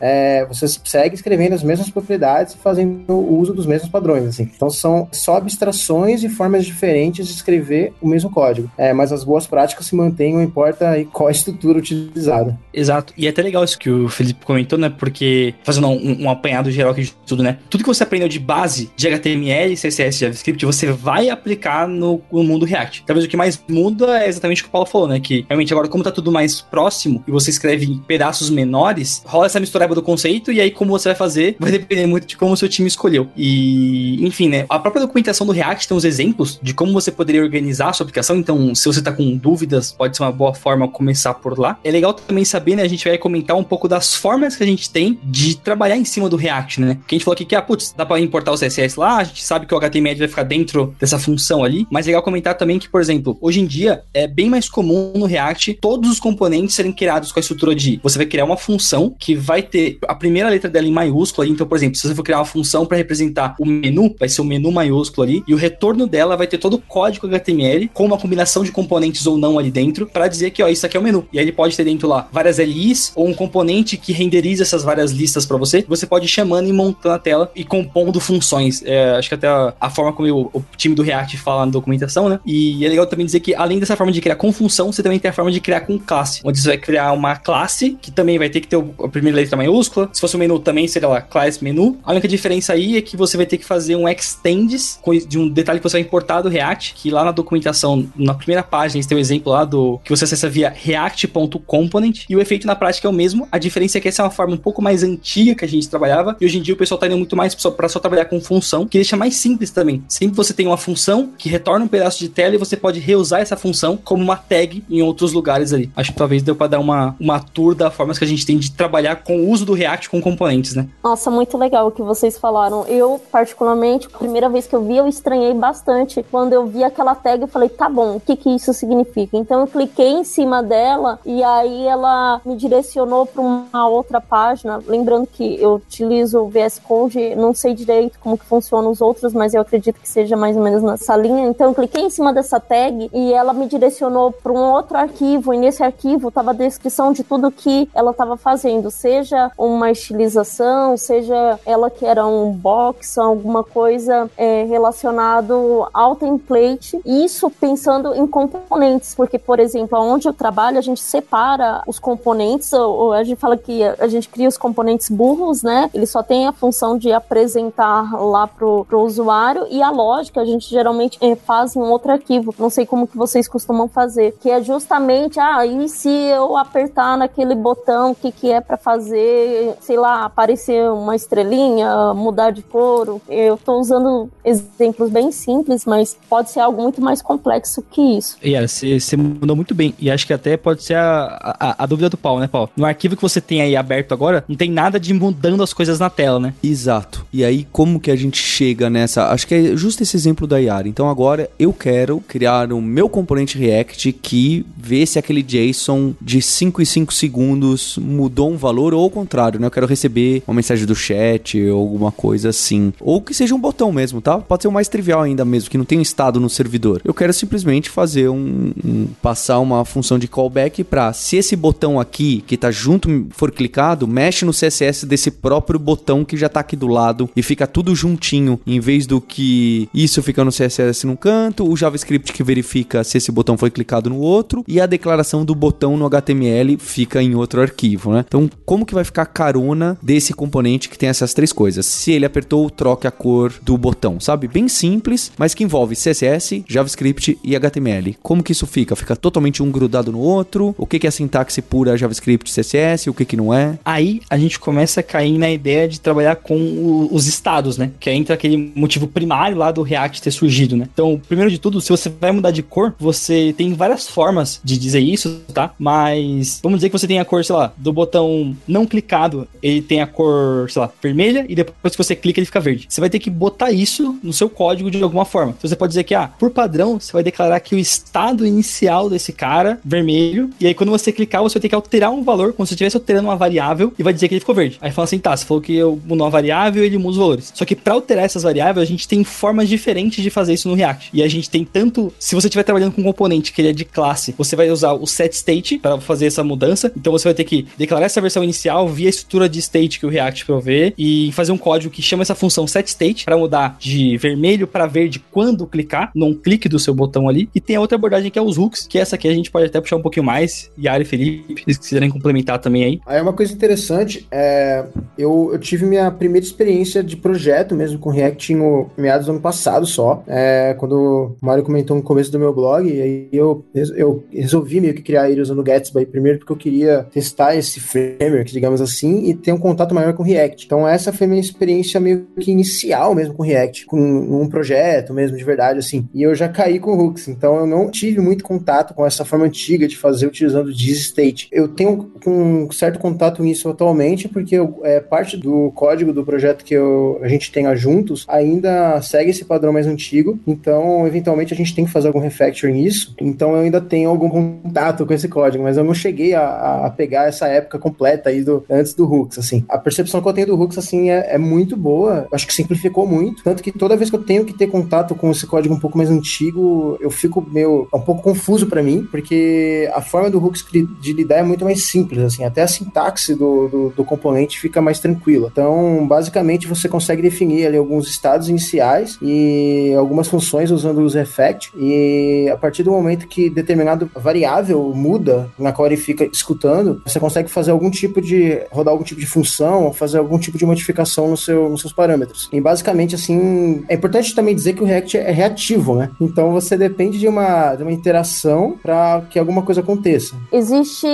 [0.00, 4.24] é, você segue escrevendo as mesmas propriedades e fazendo uso dos mesmos padrões.
[4.24, 4.50] Assim.
[4.54, 8.70] Então, são só abstrações e formas diferentes de escrever o mesmo código.
[8.76, 12.58] É, mas as boas práticas se mantêm, não importa qual a estrutura utilizada.
[12.72, 13.12] Exato.
[13.16, 14.88] E é até legal isso que o Felipe comentou, né?
[14.88, 17.58] Porque, fazendo um, um apanhado geral aqui de tudo, né?
[17.68, 22.42] Tudo que você aprendeu de base de HTML, CSS JavaScript, você vai aplicar no, no
[22.42, 23.04] mundo React.
[23.06, 25.20] Talvez o que mais muda é exatamente o que o Paulo falou, né?
[25.20, 29.46] Que realmente agora, como tá tudo mais próximo e você escreve em pedaços menores, rola
[29.46, 32.52] essa mistureba do conceito e aí como você vai fazer vai depender muito de como
[32.52, 33.28] o seu time escolheu.
[33.36, 34.66] E, enfim, né?
[34.68, 38.04] A própria documentação do React tem uns exemplos de como você poderia organizar a sua
[38.04, 38.36] aplicação.
[38.36, 41.78] Então, se você tá com dúvidas, pode ser uma boa forma começar por lá.
[41.84, 42.82] É legal também saber, né?
[42.82, 46.04] A gente vai comentar um pouco das formas que a gente tem de trabalhar em
[46.04, 46.94] cima do React, né?
[46.94, 49.24] Porque a gente falou aqui que, ah, putz, dá pra importar o CSS lá, a
[49.24, 52.56] gente sabe que o HTML vai ficar dentro dessa função ali, mas é legal comentar
[52.56, 56.20] também que, por exemplo, hoje em dia é bem mais comum no React todos os
[56.20, 59.98] componentes serem criados com a estrutura de você vai criar uma função que vai ter
[60.06, 62.44] a primeira letra dela em maiúsculo ali, então, por exemplo, se você for criar uma
[62.44, 66.36] função para representar o menu, vai ser o menu maiúsculo ali, e o retorno dela
[66.36, 70.06] vai ter todo o código HTML com uma combinação de componentes ou não ali dentro
[70.06, 71.26] para dizer que, ó, isso aqui é o menu.
[71.32, 74.82] E aí ele pode ter dentro lá várias LIs ou um componente que renderiza essas
[74.82, 75.84] várias listas para você.
[75.88, 78.82] Você pode ir chamando e montando a tela e compondo funções.
[78.84, 81.72] É, acho que até a, a forma como o, o, time do React fala na
[81.72, 82.40] documentação, né?
[82.44, 85.18] E é legal também dizer que além dessa forma de criar com função, você também
[85.18, 88.38] tem a forma de criar com classe, onde você vai criar uma classe que também
[88.38, 90.08] vai ter que ter a primeira letra maiúscula.
[90.12, 91.98] Se fosse um menu também seria lá class menu.
[92.04, 95.48] A única diferença aí é que você vai ter que fazer um extends de um
[95.48, 99.16] detalhe que você vai importar do React, que lá na documentação, na primeira página, tem
[99.16, 103.10] um exemplo lá do que você acessa via react.component e o efeito na prática é
[103.10, 103.48] o mesmo.
[103.50, 105.88] A diferença é que essa é uma forma um pouco mais antiga que a gente
[105.88, 108.40] trabalhava e hoje em dia o pessoal tá indo muito mais para só trabalhar com
[108.40, 110.02] função, que deixa mais simples também.
[110.08, 113.40] Sempre você tem uma função que retorna um pedaço de tela e você pode reusar
[113.40, 115.90] essa função como uma tag em outros lugares ali.
[115.96, 118.58] Acho que talvez deu para dar uma, uma tour da formas que a gente tem
[118.58, 120.86] de trabalhar com o uso do React com componentes, né?
[121.04, 122.86] Nossa, muito legal o que vocês falaram.
[122.86, 126.24] Eu, particularmente, a primeira vez que eu vi, eu estranhei bastante.
[126.30, 129.36] Quando eu vi aquela tag, eu falei, tá bom, o que que isso significa?
[129.36, 134.80] Então eu cliquei em cima dela e aí ela me direcionou para uma outra página.
[134.86, 139.34] Lembrando que eu utilizo o VS Code, não sei direito como que funciona os outros,
[139.34, 141.46] mas eu acredito que seja mais ou menos nessa linha.
[141.48, 145.52] Então eu cliquei em cima dessa tag e ela me direcionou para um outro arquivo
[145.52, 150.96] e nesse arquivo tava a descrição de tudo que ela estava fazendo, seja uma estilização,
[150.96, 157.00] seja ela que era um box, alguma coisa é, relacionado ao template.
[157.04, 162.72] Isso pensando em componentes, porque por exemplo, onde eu trabalho a gente separa os componentes,
[162.72, 165.90] ou, a gente fala que a gente cria os componentes burros, né?
[165.92, 170.44] Ele só tem a função de apresentar lá pro, pro usuário e a lógica a
[170.44, 172.54] gente geralmente é, faz um outro arquivo.
[172.58, 177.16] Não sei como que vocês costumam fazer, que é justamente, ah, e se eu apertar
[177.16, 182.62] naquele botão, o que que é para fazer, sei lá, aparecer uma estrelinha, mudar de
[182.62, 183.20] cor.
[183.28, 188.36] Eu tô usando exemplos bem simples, mas pode ser algo muito mais complexo que isso.
[188.42, 189.94] E yeah, você mandou muito bem.
[189.98, 192.70] E acho que até pode ser a, a, a, dúvida do Paulo, né, Paulo?
[192.76, 195.98] No arquivo que você tem aí aberto agora, não tem nada de mudando as coisas
[195.98, 196.54] na tela, né?
[196.62, 197.26] Exato.
[197.32, 199.28] E aí, como que a gente chega nessa.
[199.28, 200.88] Acho que é justo esse exemplo da Yara.
[200.88, 206.42] Então agora eu quero criar o meu componente React que vê se aquele JSON de
[206.42, 209.66] 5 e 5 segundos mudou um valor ou ao contrário, né?
[209.66, 212.92] Eu quero receber uma mensagem do chat ou alguma coisa assim.
[213.00, 214.38] Ou que seja um botão mesmo, tá?
[214.38, 217.00] Pode ser o mais trivial ainda mesmo, que não tem um estado no servidor.
[217.04, 222.00] Eu quero simplesmente fazer um, um passar uma função de callback para se esse botão
[222.00, 226.60] aqui que tá junto for clicado, mexe no CSS desse próprio botão que já tá
[226.60, 231.06] aqui do lado e fica tudo juntinho, em vez do que isso fica no CSS
[231.06, 234.86] num canto, o JavaScript que verifica se esse botão foi clicado no outro e a
[234.86, 238.24] declaração do botão no HTML fica em outro arquivo, né?
[238.26, 241.86] Então, como que vai ficar a carona desse componente que tem essas três coisas?
[241.86, 244.48] Se ele apertou ou troque a cor do botão, sabe?
[244.48, 248.16] Bem simples, mas que envolve CSS, JavaScript e HTML.
[248.22, 248.96] Como que isso fica?
[248.96, 250.74] Fica totalmente um grudado no outro?
[250.78, 253.08] O que, que é sintaxe pura JavaScript CSS?
[253.10, 253.78] O que, que não é?
[253.84, 257.90] Aí a gente começa a cair na ideia de trabalhar com o, os estados, né?
[257.98, 260.88] Que entra aquele motivo primário lá do React ter surgido, né?
[260.92, 264.78] Então, primeiro de tudo, se você vai mudar de cor, você tem várias formas de
[264.78, 265.72] dizer isso, tá?
[265.78, 268.19] Mas vamos dizer que você tem a cor, sei lá, do botão
[268.66, 272.46] não clicado, ele tem a cor, sei lá, vermelha e depois que você clica ele
[272.46, 272.86] fica verde.
[272.88, 275.54] Você vai ter que botar isso no seu código de alguma forma.
[275.56, 279.08] Então você pode dizer que, ah, por padrão, você vai declarar que o estado inicial
[279.08, 282.52] desse cara, vermelho, e aí quando você clicar, você vai ter que alterar um valor,
[282.52, 284.78] como se estivesse alterando uma variável, e vai dizer que ele ficou verde.
[284.80, 287.52] Aí fala assim, tá, você falou que eu mudou uma variável, ele muda os valores.
[287.54, 290.74] Só que para alterar essas variáveis, a gente tem formas diferentes de fazer isso no
[290.74, 291.10] React.
[291.12, 293.72] E a gente tem tanto, se você estiver trabalhando com um componente que ele é
[293.72, 296.92] de classe, você vai usar o set state para fazer essa mudança.
[296.96, 300.06] Então você vai ter que declarar essa versão inicial via a estrutura de state que
[300.06, 303.76] o React provê e fazer um código que chama essa função set state para mudar
[303.78, 307.48] de vermelho para verde quando clicar, num clique do seu botão ali.
[307.54, 309.66] E tem a outra abordagem que é os hooks, que essa aqui a gente pode
[309.66, 310.70] até puxar um pouquinho mais.
[310.78, 313.00] Yara e Felipe, se quiserem complementar também aí.
[313.06, 314.84] Aí uma coisa interessante, é,
[315.16, 319.40] eu, eu tive minha primeira experiência de projeto mesmo com React no meados do ano
[319.40, 323.64] passado só, é, quando o Mário comentou no começo do meu blog, e aí eu,
[323.74, 327.99] eu resolvi meio que criar ele usando Gatsby, primeiro porque eu queria testar esse framework,
[328.44, 330.66] digamos assim, e ter um contato maior com React.
[330.66, 335.36] Então essa foi minha experiência meio que inicial mesmo com React, com um projeto mesmo
[335.36, 336.08] de verdade, assim.
[336.14, 339.46] E eu já caí com hooks, então eu não tive muito contato com essa forma
[339.46, 341.48] antiga de fazer utilizando o state.
[341.52, 346.64] Eu tenho um certo contato nisso atualmente, porque eu, é, parte do código do projeto
[346.64, 351.56] que eu, a gente tenha juntos ainda segue esse padrão mais antigo, então eventualmente a
[351.56, 355.28] gente tem que fazer algum refactor nisso, então eu ainda tenho algum contato com esse
[355.28, 359.04] código, mas eu não cheguei a, a pegar essa época completa aí do, antes do
[359.04, 359.64] hooks, assim.
[359.68, 363.06] A percepção que eu tenho do hooks, assim, é, é muito boa, acho que simplificou
[363.06, 365.80] muito, tanto que toda vez que eu tenho que ter contato com esse código um
[365.80, 370.30] pouco mais antigo, eu fico meio, é um pouco confuso para mim, porque a forma
[370.30, 370.64] do hooks
[371.00, 374.80] de lidar é muito mais simples, assim, até a sintaxe do, do, do componente fica
[374.80, 375.48] mais tranquila.
[375.50, 381.72] Então, basicamente, você consegue definir ali alguns estados iniciais e algumas funções usando os effect,
[381.76, 387.18] e a partir do momento que determinada variável muda, na qual ele fica escutando, você
[387.18, 390.66] consegue fazer algum tipo de, rodar algum tipo de função, ou fazer algum tipo de
[390.66, 392.48] modificação no seu, nos seus parâmetros.
[392.52, 396.10] E basicamente, assim, é importante também dizer que o React é reativo, né?
[396.20, 400.36] Então você depende de uma, de uma interação para que alguma coisa aconteça.
[400.52, 401.08] Existe,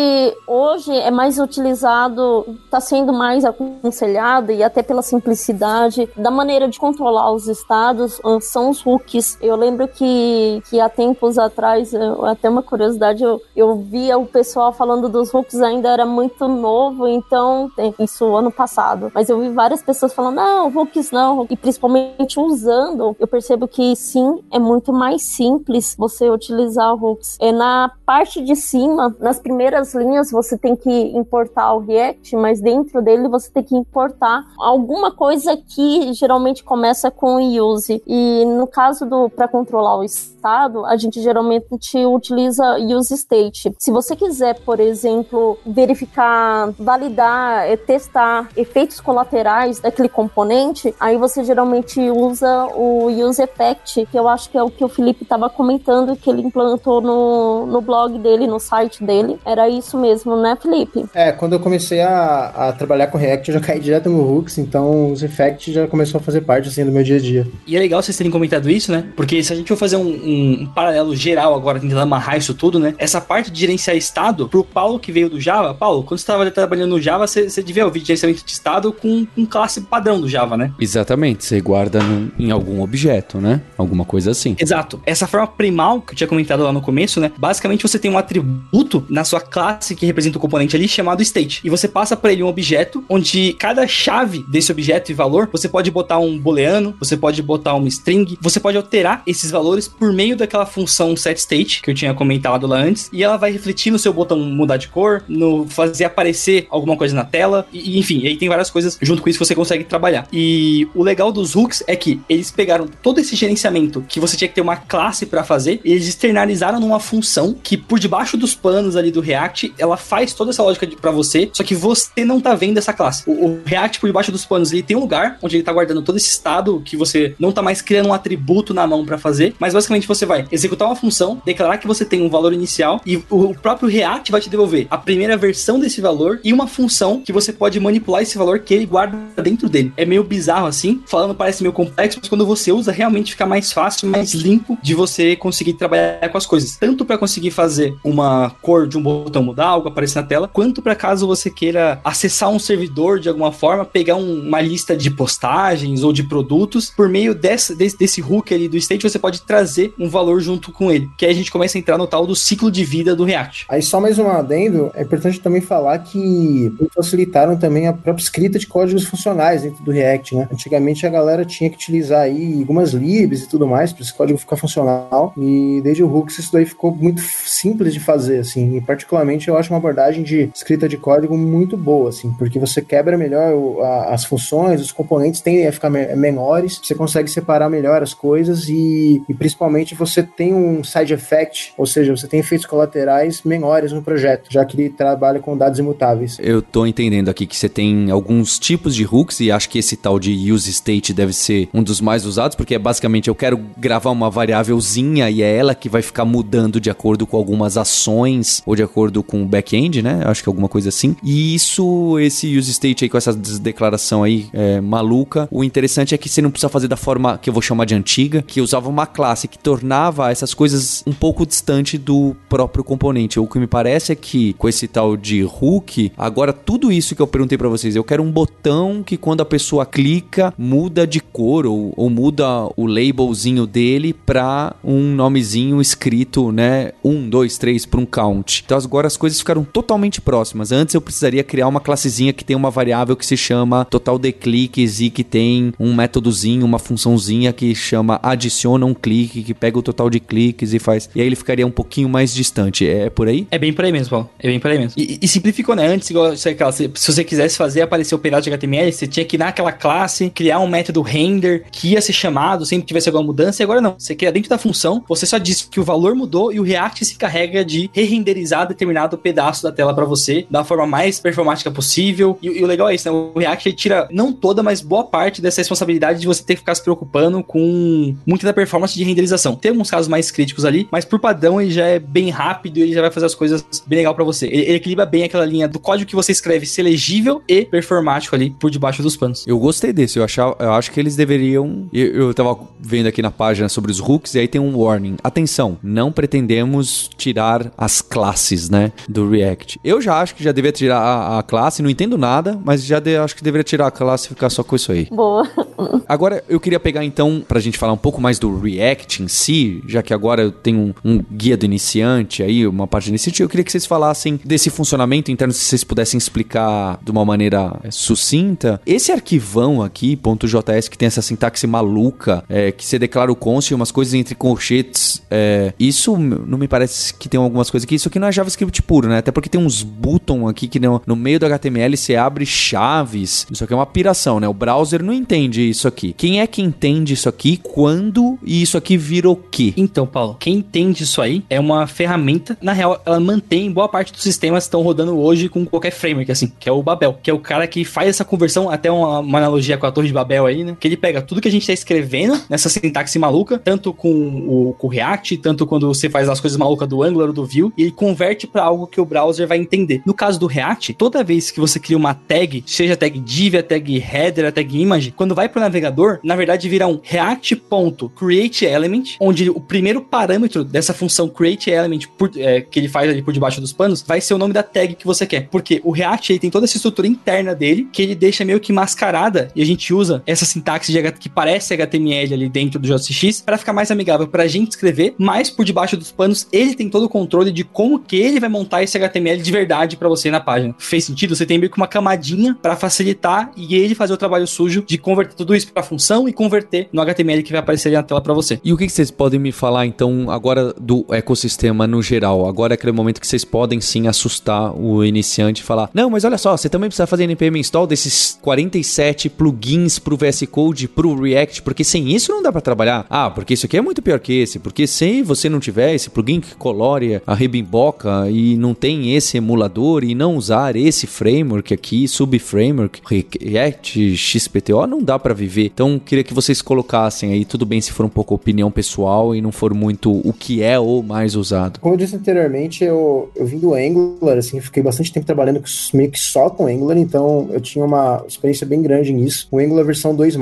[0.46, 6.78] hoje é mais utilizado, está sendo mais aconselhado e até pela simplicidade da maneira de
[6.78, 9.38] controlar os estados, são os hooks.
[9.40, 14.72] Eu lembro que, que há tempos atrás, até uma curiosidade, eu, eu via o pessoal
[14.72, 19.10] falando dos hooks ainda era muito novo, então, isso ano passado.
[19.14, 23.94] Mas eu vi várias pessoas falando, não, hooks não, e principalmente usando, eu percebo que
[23.94, 27.36] sim, é muito mais simples você utilizar hooks.
[27.40, 32.60] É na parte de cima, nas primeiras linhas, você tem que importar o React, mas
[32.60, 38.02] dentro dele você tem que importar alguma coisa que geralmente começa com use.
[38.06, 43.74] E no caso do para controlar o estado, a gente geralmente utiliza use state.
[43.78, 46.45] Se você quiser, por exemplo, verificar,
[46.78, 54.18] validar, é, testar efeitos colaterais daquele componente, aí você geralmente usa o use effect, que
[54.18, 57.80] eu acho que é o que o Felipe estava comentando, que ele implantou no, no
[57.80, 59.38] blog dele, no site dele.
[59.44, 61.04] Era isso mesmo, né, Felipe?
[61.14, 64.58] É, quando eu comecei a, a trabalhar com React, eu já caí direto no Hooks,
[64.58, 67.46] então os effects já começou a fazer parte, assim, do meu dia a dia.
[67.66, 69.04] E é legal vocês terem comentado isso, né?
[69.16, 72.78] Porque se a gente for fazer um, um, paralelo geral agora, tentando amarrar isso tudo,
[72.78, 72.94] né?
[72.98, 76.66] Essa parte de gerenciar estado, pro Paulo que veio do Java, Paulo, quando você estava
[76.66, 80.28] trabalhando no Java, você, você devia ouvir gerenciamento de estado com, com classe padrão do
[80.28, 80.72] Java, né?
[80.80, 83.62] Exatamente, você guarda no, em algum objeto, né?
[83.76, 84.56] Alguma coisa assim.
[84.58, 85.00] Exato.
[85.06, 87.32] Essa forma primal que eu tinha comentado lá no começo, né?
[87.38, 91.60] Basicamente você tem um atributo na sua classe que representa o componente ali chamado state.
[91.64, 95.68] E você passa para ele um objeto onde cada chave desse objeto e valor, você
[95.68, 100.12] pode botar um booleano, você pode botar uma string, você pode alterar esses valores por
[100.12, 103.98] meio daquela função setState que eu tinha comentado lá antes, e ela vai refletir no
[103.98, 106.25] seu botão mudar de cor, no fazer aparecer
[106.70, 109.54] alguma coisa na tela, e enfim, aí tem várias coisas junto com isso que você
[109.54, 110.26] consegue trabalhar.
[110.32, 114.48] E o legal dos hooks é que eles pegaram todo esse gerenciamento que você tinha
[114.48, 118.54] que ter uma classe para fazer, e eles externalizaram numa função que por debaixo dos
[118.54, 122.40] panos ali do React, ela faz toda essa lógica para você, só que você não
[122.40, 123.22] tá vendo essa classe.
[123.26, 126.02] O, o, React por debaixo dos panos, ele tem um lugar onde ele tá guardando
[126.02, 129.54] todo esse estado que você não tá mais criando um atributo na mão para fazer,
[129.58, 133.16] mas basicamente você vai executar uma função, declarar que você tem um valor inicial e
[133.30, 137.32] o próprio React vai te devolver a primeira versão desse valor e uma função que
[137.32, 139.92] você pode manipular esse valor que ele guarda dentro dele.
[139.96, 141.02] É meio bizarro assim.
[141.06, 144.94] Falando parece meio complexo, mas quando você usa, realmente fica mais fácil, mais limpo de
[144.94, 146.76] você conseguir trabalhar com as coisas.
[146.76, 150.80] Tanto para conseguir fazer uma cor de um botão mudar, algo aparecer na tela, quanto
[150.80, 155.10] para caso você queira acessar um servidor de alguma forma, pegar um, uma lista de
[155.10, 159.92] postagens ou de produtos, por meio desse, desse hook ali do state, você pode trazer
[159.98, 161.10] um valor junto com ele.
[161.16, 163.66] Que aí a gente começa a entrar no tal do ciclo de vida do React.
[163.68, 168.58] Aí só mais um adendo, é importante também falar que facilitaram também a própria escrita
[168.58, 170.48] de códigos funcionais dentro do React, né?
[170.52, 174.38] Antigamente a galera tinha que utilizar aí algumas libs e tudo mais para esse código
[174.38, 178.80] ficar funcional, e desde o Hooks isso daí ficou muito simples de fazer, assim, e
[178.80, 183.16] particularmente eu acho uma abordagem de escrita de código muito boa, assim, porque você quebra
[183.16, 187.68] melhor o, a, as funções, os componentes tendem a ficar me menores, você consegue separar
[187.68, 192.40] melhor as coisas e, e principalmente você tem um side effect, ou seja, você tem
[192.40, 196.38] efeitos colaterais menores no projeto, já que ele trabalha com dados imutáveis.
[196.40, 199.96] Eu tô entendendo aqui que você tem alguns tipos de hooks e acho que esse
[199.96, 203.58] tal de use state deve ser um dos mais usados, porque é basicamente eu quero
[203.76, 208.62] gravar uma variávelzinha e é ela que vai ficar mudando de acordo com algumas ações
[208.66, 210.22] ou de acordo com o back-end, né?
[210.24, 211.16] Acho que alguma coisa assim.
[211.22, 216.18] E isso, esse use state aí com essa declaração aí é, maluca, o interessante é
[216.18, 218.88] que você não precisa fazer da forma que eu vou chamar de antiga, que usava
[218.88, 223.38] uma classe que tornava essas coisas um pouco distante do próprio componente.
[223.38, 225.75] O que me parece é que com esse tal de hook,
[226.16, 229.44] agora tudo isso que eu perguntei para vocês, eu quero um botão que quando a
[229.44, 236.52] pessoa clica muda de cor ou, ou muda o labelzinho dele para um nomezinho escrito,
[236.52, 236.92] né?
[237.04, 238.62] Um, dois, três para um count.
[238.64, 240.72] Então agora as coisas ficaram totalmente próximas.
[240.72, 244.32] Antes eu precisaria criar uma classezinha que tem uma variável que se chama total de
[244.32, 249.78] cliques e que tem um métodozinho, uma funçãozinha que chama adiciona um clique, que pega
[249.78, 251.08] o total de cliques e faz.
[251.14, 252.86] E aí ele ficaria um pouquinho mais distante.
[252.86, 253.46] É por aí?
[253.50, 254.30] É bem por aí mesmo, Paulo.
[254.38, 254.94] É bem por aí mesmo.
[254.96, 255.28] E, e
[255.74, 255.86] né?
[255.86, 259.38] Antes, igual, se, você quisesse fazer aparecer o pedaço de HTML, você tinha que ir
[259.38, 263.62] naquela classe, criar um método render que ia ser chamado sempre que tivesse alguma mudança.
[263.62, 263.96] E agora não.
[263.98, 267.04] Você cria dentro da função, você só diz que o valor mudou e o React
[267.04, 272.38] se carrega de re-renderizar determinado pedaço da tela para você da forma mais performática possível.
[272.42, 273.32] E, e, o legal é isso, né?
[273.34, 276.74] O React tira não toda, mas boa parte dessa responsabilidade de você ter que ficar
[276.74, 279.54] se preocupando com muita da performance de renderização.
[279.54, 282.82] Tem alguns casos mais críticos ali, mas por padrão ele já é bem rápido e
[282.82, 284.46] ele já vai fazer as coisas bem legal para você.
[284.46, 288.34] Ele, ele, equilibra bem aquela linha do código que você escreve ser legível e performático
[288.34, 289.46] ali por debaixo dos panos.
[289.46, 291.88] Eu gostei desse, eu, achava, eu acho que eles deveriam.
[291.92, 295.16] Eu, eu tava vendo aqui na página sobre os hooks e aí tem um warning.
[295.22, 299.80] Atenção, não pretendemos tirar as classes, né, do React.
[299.84, 302.98] Eu já acho que já deveria tirar a, a classe, não entendo nada, mas já
[303.00, 305.06] de, acho que deveria tirar a classe e ficar só com isso aí.
[305.10, 305.48] Boa.
[306.08, 309.82] Agora eu queria pegar então pra gente falar um pouco mais do React em si,
[309.86, 313.42] já que agora eu tenho um, um guia do iniciante aí, uma parte do iniciante,
[313.42, 317.78] eu queria que vocês falassem desse funcionamento interno, se vocês pudessem explicar de uma maneira
[317.82, 318.80] é, sucinta.
[318.86, 323.74] Esse arquivão aqui, .js, que tem essa sintaxe maluca, é, que você declara o const
[323.74, 327.94] umas coisas entre colchetes, é, isso não me parece que tem algumas coisas aqui.
[327.94, 329.18] Isso aqui não é JavaScript puro, né?
[329.18, 333.46] Até porque tem uns botão aqui que no, no meio do HTML você abre chaves.
[333.50, 334.48] Isso aqui é uma piração, né?
[334.48, 336.12] O browser não entende isso aqui.
[336.12, 337.56] Quem é que entende isso aqui?
[337.56, 338.38] Quando?
[338.44, 339.72] E isso aqui vira o quê?
[339.76, 342.56] Então, Paulo, quem entende isso aí é uma ferramenta.
[342.60, 346.30] Na real, ela mantém boa parte dos sistemas que estão rodando hoje com qualquer framework,
[346.30, 349.20] assim, que é o Babel, que é o cara que faz essa conversão, até uma,
[349.20, 350.76] uma analogia com a Torre de Babel aí, né?
[350.78, 354.74] Que ele pega tudo que a gente tá escrevendo nessa sintaxe maluca, tanto com o,
[354.78, 357.72] com o React, tanto quando você faz as coisas malucas do Angular ou do Vue,
[357.76, 360.02] e ele converte para algo que o browser vai entender.
[360.04, 363.62] No caso do React, toda vez que você cria uma tag, seja tag div, a
[363.62, 369.50] tag header, a tag image, quando vai pro navegador, na verdade vira um react.createElement, onde
[369.50, 372.00] o primeiro parâmetro dessa função createElement
[372.36, 374.94] é, que ele faz ali por debaixo dos panos vai ser o nome da tag
[374.94, 375.48] que você quer.
[375.48, 378.72] Porque o React ele tem toda essa estrutura interna dele que ele deixa meio que
[378.72, 383.40] mascarada e a gente usa essa sintaxe de, que parece HTML ali dentro do JSX
[383.40, 386.90] para ficar mais amigável para a gente escrever, mas por debaixo dos panos ele tem
[386.90, 390.30] todo o controle de como que ele vai montar esse HTML de verdade para você
[390.30, 390.74] na página.
[390.78, 391.36] Fez sentido?
[391.36, 394.98] Você tem meio que uma camadinha para facilitar e ele fazer o trabalho sujo de
[394.98, 398.20] converter tudo isso para função e converter no HTML que vai aparecer ali na tela
[398.20, 398.58] para você.
[398.64, 402.48] E o que vocês podem me falar então agora do ecossistema no geral?
[402.48, 406.38] Agora é aquele momento que vocês podem sim assustar o iniciante falar: "Não, mas olha
[406.38, 411.62] só, você também precisa fazer npm install desses 47 plugins pro VS Code, pro React,
[411.62, 413.06] porque sem isso não dá para trabalhar.
[413.08, 416.10] Ah, porque isso aqui é muito pior que esse, porque se você não tiver esse
[416.10, 421.72] plugin que colore a rebimboca e não tem esse emulador e não usar esse framework
[421.72, 423.00] aqui, sub-framework,
[423.40, 425.66] React, XPTO, não dá para viver.
[425.66, 429.40] Então, queria que vocês colocassem aí, tudo bem se for um pouco opinião pessoal e
[429.40, 431.80] não for muito o que é ou mais usado.
[431.80, 436.10] Como eu disse anteriormente, eu, eu vim do Angular, assim, fiquei bastante tempo trabalhando meio
[436.10, 439.48] que só com Angular, então eu tinha uma experiência bem grande nisso.
[439.50, 440.36] O Angular versão 2,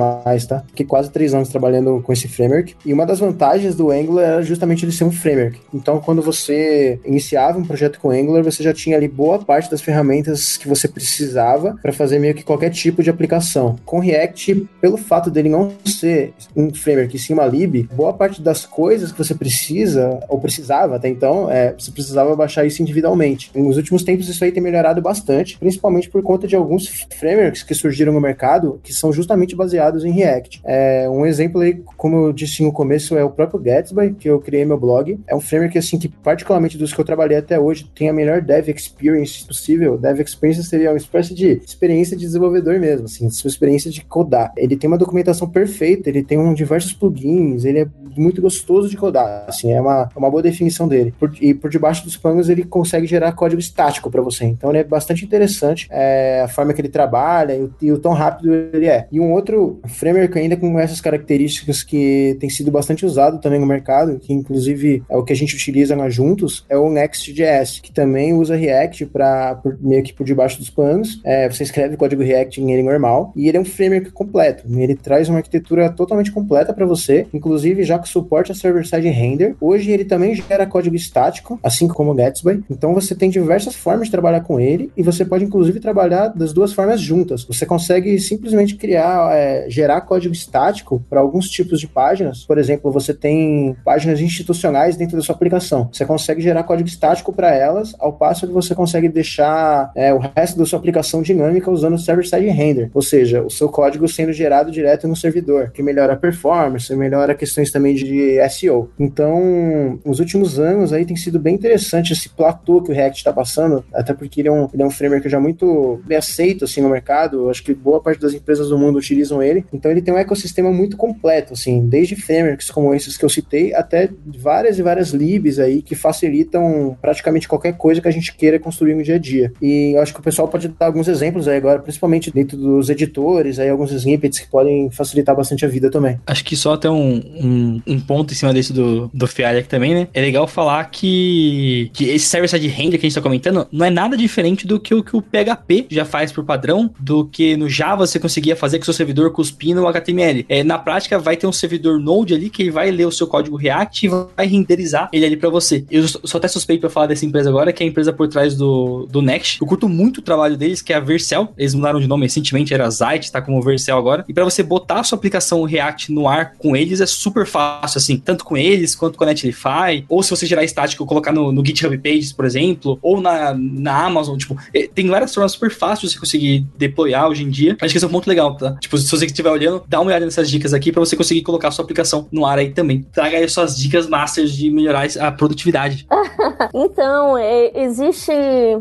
[0.48, 0.64] tá?
[0.68, 2.74] Fiquei quase três anos trabalhando com esse framework.
[2.84, 5.60] E uma das vantagens do Angular era justamente ele ser um framework.
[5.72, 9.80] Então, quando você iniciava um projeto com Angular, você já tinha ali boa parte das
[9.80, 13.76] ferramentas que você precisava para fazer meio que qualquer tipo de aplicação.
[13.84, 18.66] Com React, pelo fato dele não ser um framework em cima lib, boa parte das
[18.66, 23.50] coisas que você precisa, ou precisava até então, é, você precisava baixar isso individualmente.
[23.54, 27.74] Nos últimos tempos, isso aí tem melhorado bastante, principalmente por conta de alguns frameworks que
[27.74, 30.60] surgiram no mercado que são justamente baseados em React.
[30.64, 34.40] É, um exemplo aí, como eu disse no começo, é o próprio Gatsby, que eu
[34.40, 35.18] criei meu blog.
[35.26, 38.40] É um framework assim que, particularmente dos que eu trabalhei até hoje, tem a melhor
[38.40, 39.98] dev experience possível.
[39.98, 44.52] Dev experience seria uma espécie de experiência de desenvolvedor mesmo, assim, sua experiência de codar.
[44.56, 48.96] Ele tem uma documentação perfeita, ele tem um, diversos plugins, ele é muito gostoso de
[48.96, 51.12] codar, assim, é uma, é uma boa definição dele.
[51.18, 54.33] Por, e por debaixo dos panos ele consegue gerar código estático para você.
[54.42, 57.98] Então ele é bastante interessante é, a forma que ele trabalha e o, e o
[57.98, 59.06] tão rápido ele é.
[59.10, 63.66] E um outro framework ainda com essas características que tem sido bastante usado também no
[63.66, 67.92] mercado, que inclusive é o que a gente utiliza na Juntos, é o Next.js, que
[67.92, 71.20] também usa React para meio que por debaixo dos panos.
[71.24, 74.64] É, você escreve código React em ele normal e ele é um framework completo.
[74.68, 79.56] Ele traz uma arquitetura totalmente completa para você, inclusive já com suporte a server-side render.
[79.60, 82.64] Hoje ele também gera código estático, assim como o Gatsby.
[82.70, 86.52] Então você tem diversas formas de trabalhar com ele e você pode inclusive trabalhar das
[86.52, 87.44] duas formas juntas.
[87.44, 92.44] Você consegue simplesmente criar, é, gerar código estático para alguns tipos de páginas.
[92.44, 95.88] Por exemplo, você tem páginas institucionais dentro da sua aplicação.
[95.92, 100.18] Você consegue gerar código estático para elas, ao passo que você consegue deixar é, o
[100.18, 102.90] resto da sua aplicação dinâmica usando o server-side render.
[102.94, 107.34] Ou seja, o seu código sendo gerado direto no servidor, que melhora a performance, melhora
[107.34, 108.90] questões também de SEO.
[108.98, 113.32] Então, nos últimos anos aí tem sido bem interessante esse platô que o React está
[113.32, 116.80] passando, até porque ele é, um, ele é um framework já muito bem aceito assim
[116.80, 117.48] no mercado.
[117.48, 119.64] Acho que boa parte das empresas do mundo utilizam ele.
[119.72, 123.74] Então ele tem um ecossistema muito completo, assim, desde frameworks como esses que eu citei
[123.74, 128.58] até várias e várias libs aí que facilitam praticamente qualquer coisa que a gente queira
[128.58, 129.52] construir no dia a dia.
[129.60, 132.88] E eu acho que o pessoal pode dar alguns exemplos aí agora, principalmente dentro dos
[132.88, 136.18] editores, aí alguns snippets que podem facilitar bastante a vida também.
[136.26, 139.68] Acho que só até um, um, um ponto em cima desse do, do Fialha aqui
[139.68, 140.08] também, né?
[140.12, 143.90] É legal falar que, que esse server-side render que a gente tá comentando não é
[143.90, 147.68] nada diferente do que o que o PHP já faz por padrão, do que no
[147.68, 150.44] Java você conseguia fazer com seu servidor cuspindo o HTML.
[150.48, 153.26] É, na prática, vai ter um servidor Node ali que ele vai ler o seu
[153.26, 155.84] código React e vai renderizar ele ali para você.
[155.90, 158.56] Eu sou até suspeito pra falar dessa empresa agora, que é a empresa por trás
[158.56, 159.60] do, do Next.
[159.60, 161.52] Eu curto muito o trabalho deles, que é a Vercel.
[161.56, 164.24] Eles mudaram de nome recentemente, era Zite, tá como Vercel agora.
[164.28, 167.98] E para você botar a sua aplicação React no ar com eles é super fácil,
[167.98, 171.52] assim, tanto com eles quanto com a Netlify, ou se você gerar estático, colocar no,
[171.52, 173.54] no GitHub Pages, por exemplo, ou na,
[173.84, 177.50] na Amazon, tipo, é, tem várias formas super fáceis de você conseguir deployar hoje em
[177.50, 177.76] dia.
[177.82, 178.76] Acho que esse é um ponto legal, tá?
[178.80, 181.70] Tipo, se você estiver olhando, dá uma olhada nessas dicas aqui para você conseguir colocar
[181.70, 183.06] sua aplicação no ar aí também.
[183.12, 186.06] Traga aí suas dicas masters de melhorar a produtividade.
[186.72, 188.32] então, é, existe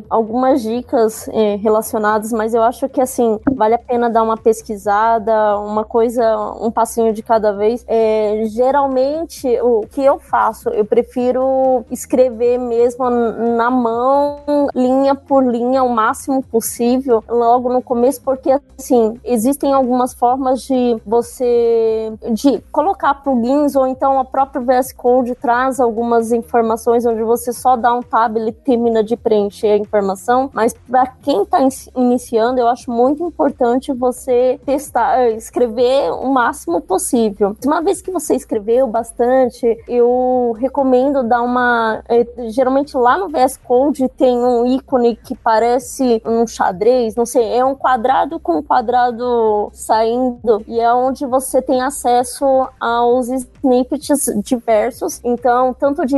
[0.09, 5.59] algumas dicas é, relacionadas, mas eu acho que assim, vale a pena dar uma pesquisada,
[5.59, 6.23] uma coisa,
[6.61, 7.83] um passinho de cada vez.
[7.89, 15.83] É, geralmente, o que eu faço, eu prefiro escrever mesmo na mão, linha por linha,
[15.83, 23.15] o máximo possível, logo no começo, porque assim, existem algumas formas de você de colocar
[23.15, 28.01] plugins ou então a própria VS Code traz algumas informações onde você só dá um
[28.01, 31.59] tab e termina de preencher a informação, mas para quem está
[31.95, 37.55] iniciando, eu acho muito importante você testar, escrever o máximo possível.
[37.65, 43.57] Uma vez que você escreveu bastante, eu recomendo dar uma eh, geralmente lá no VS
[43.57, 44.82] Code tem um ícone
[45.23, 50.93] que parece um xadrez, não sei, é um quadrado com um quadrado saindo e é
[50.93, 52.45] onde você tem acesso
[52.79, 55.19] aos snippets diversos.
[55.23, 56.15] Então, tanto de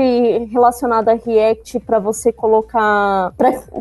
[0.51, 3.33] relacionado a React para você colocar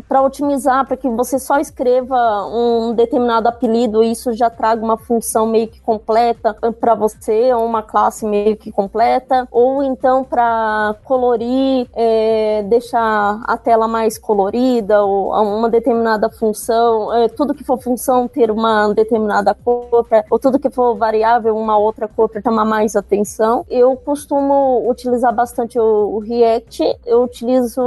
[0.07, 4.97] para otimizar, para que você só escreva um determinado apelido e isso já traga uma
[4.97, 10.95] função meio que completa para você ou uma classe meio que completa, ou então para
[11.03, 17.81] colorir, é, deixar a tela mais colorida ou uma determinada função, é, tudo que for
[17.81, 22.65] função ter uma determinada cor, ou tudo que for variável uma outra cor para chamar
[22.65, 23.65] mais atenção.
[23.69, 27.81] Eu costumo utilizar bastante o, o React, eu utilizo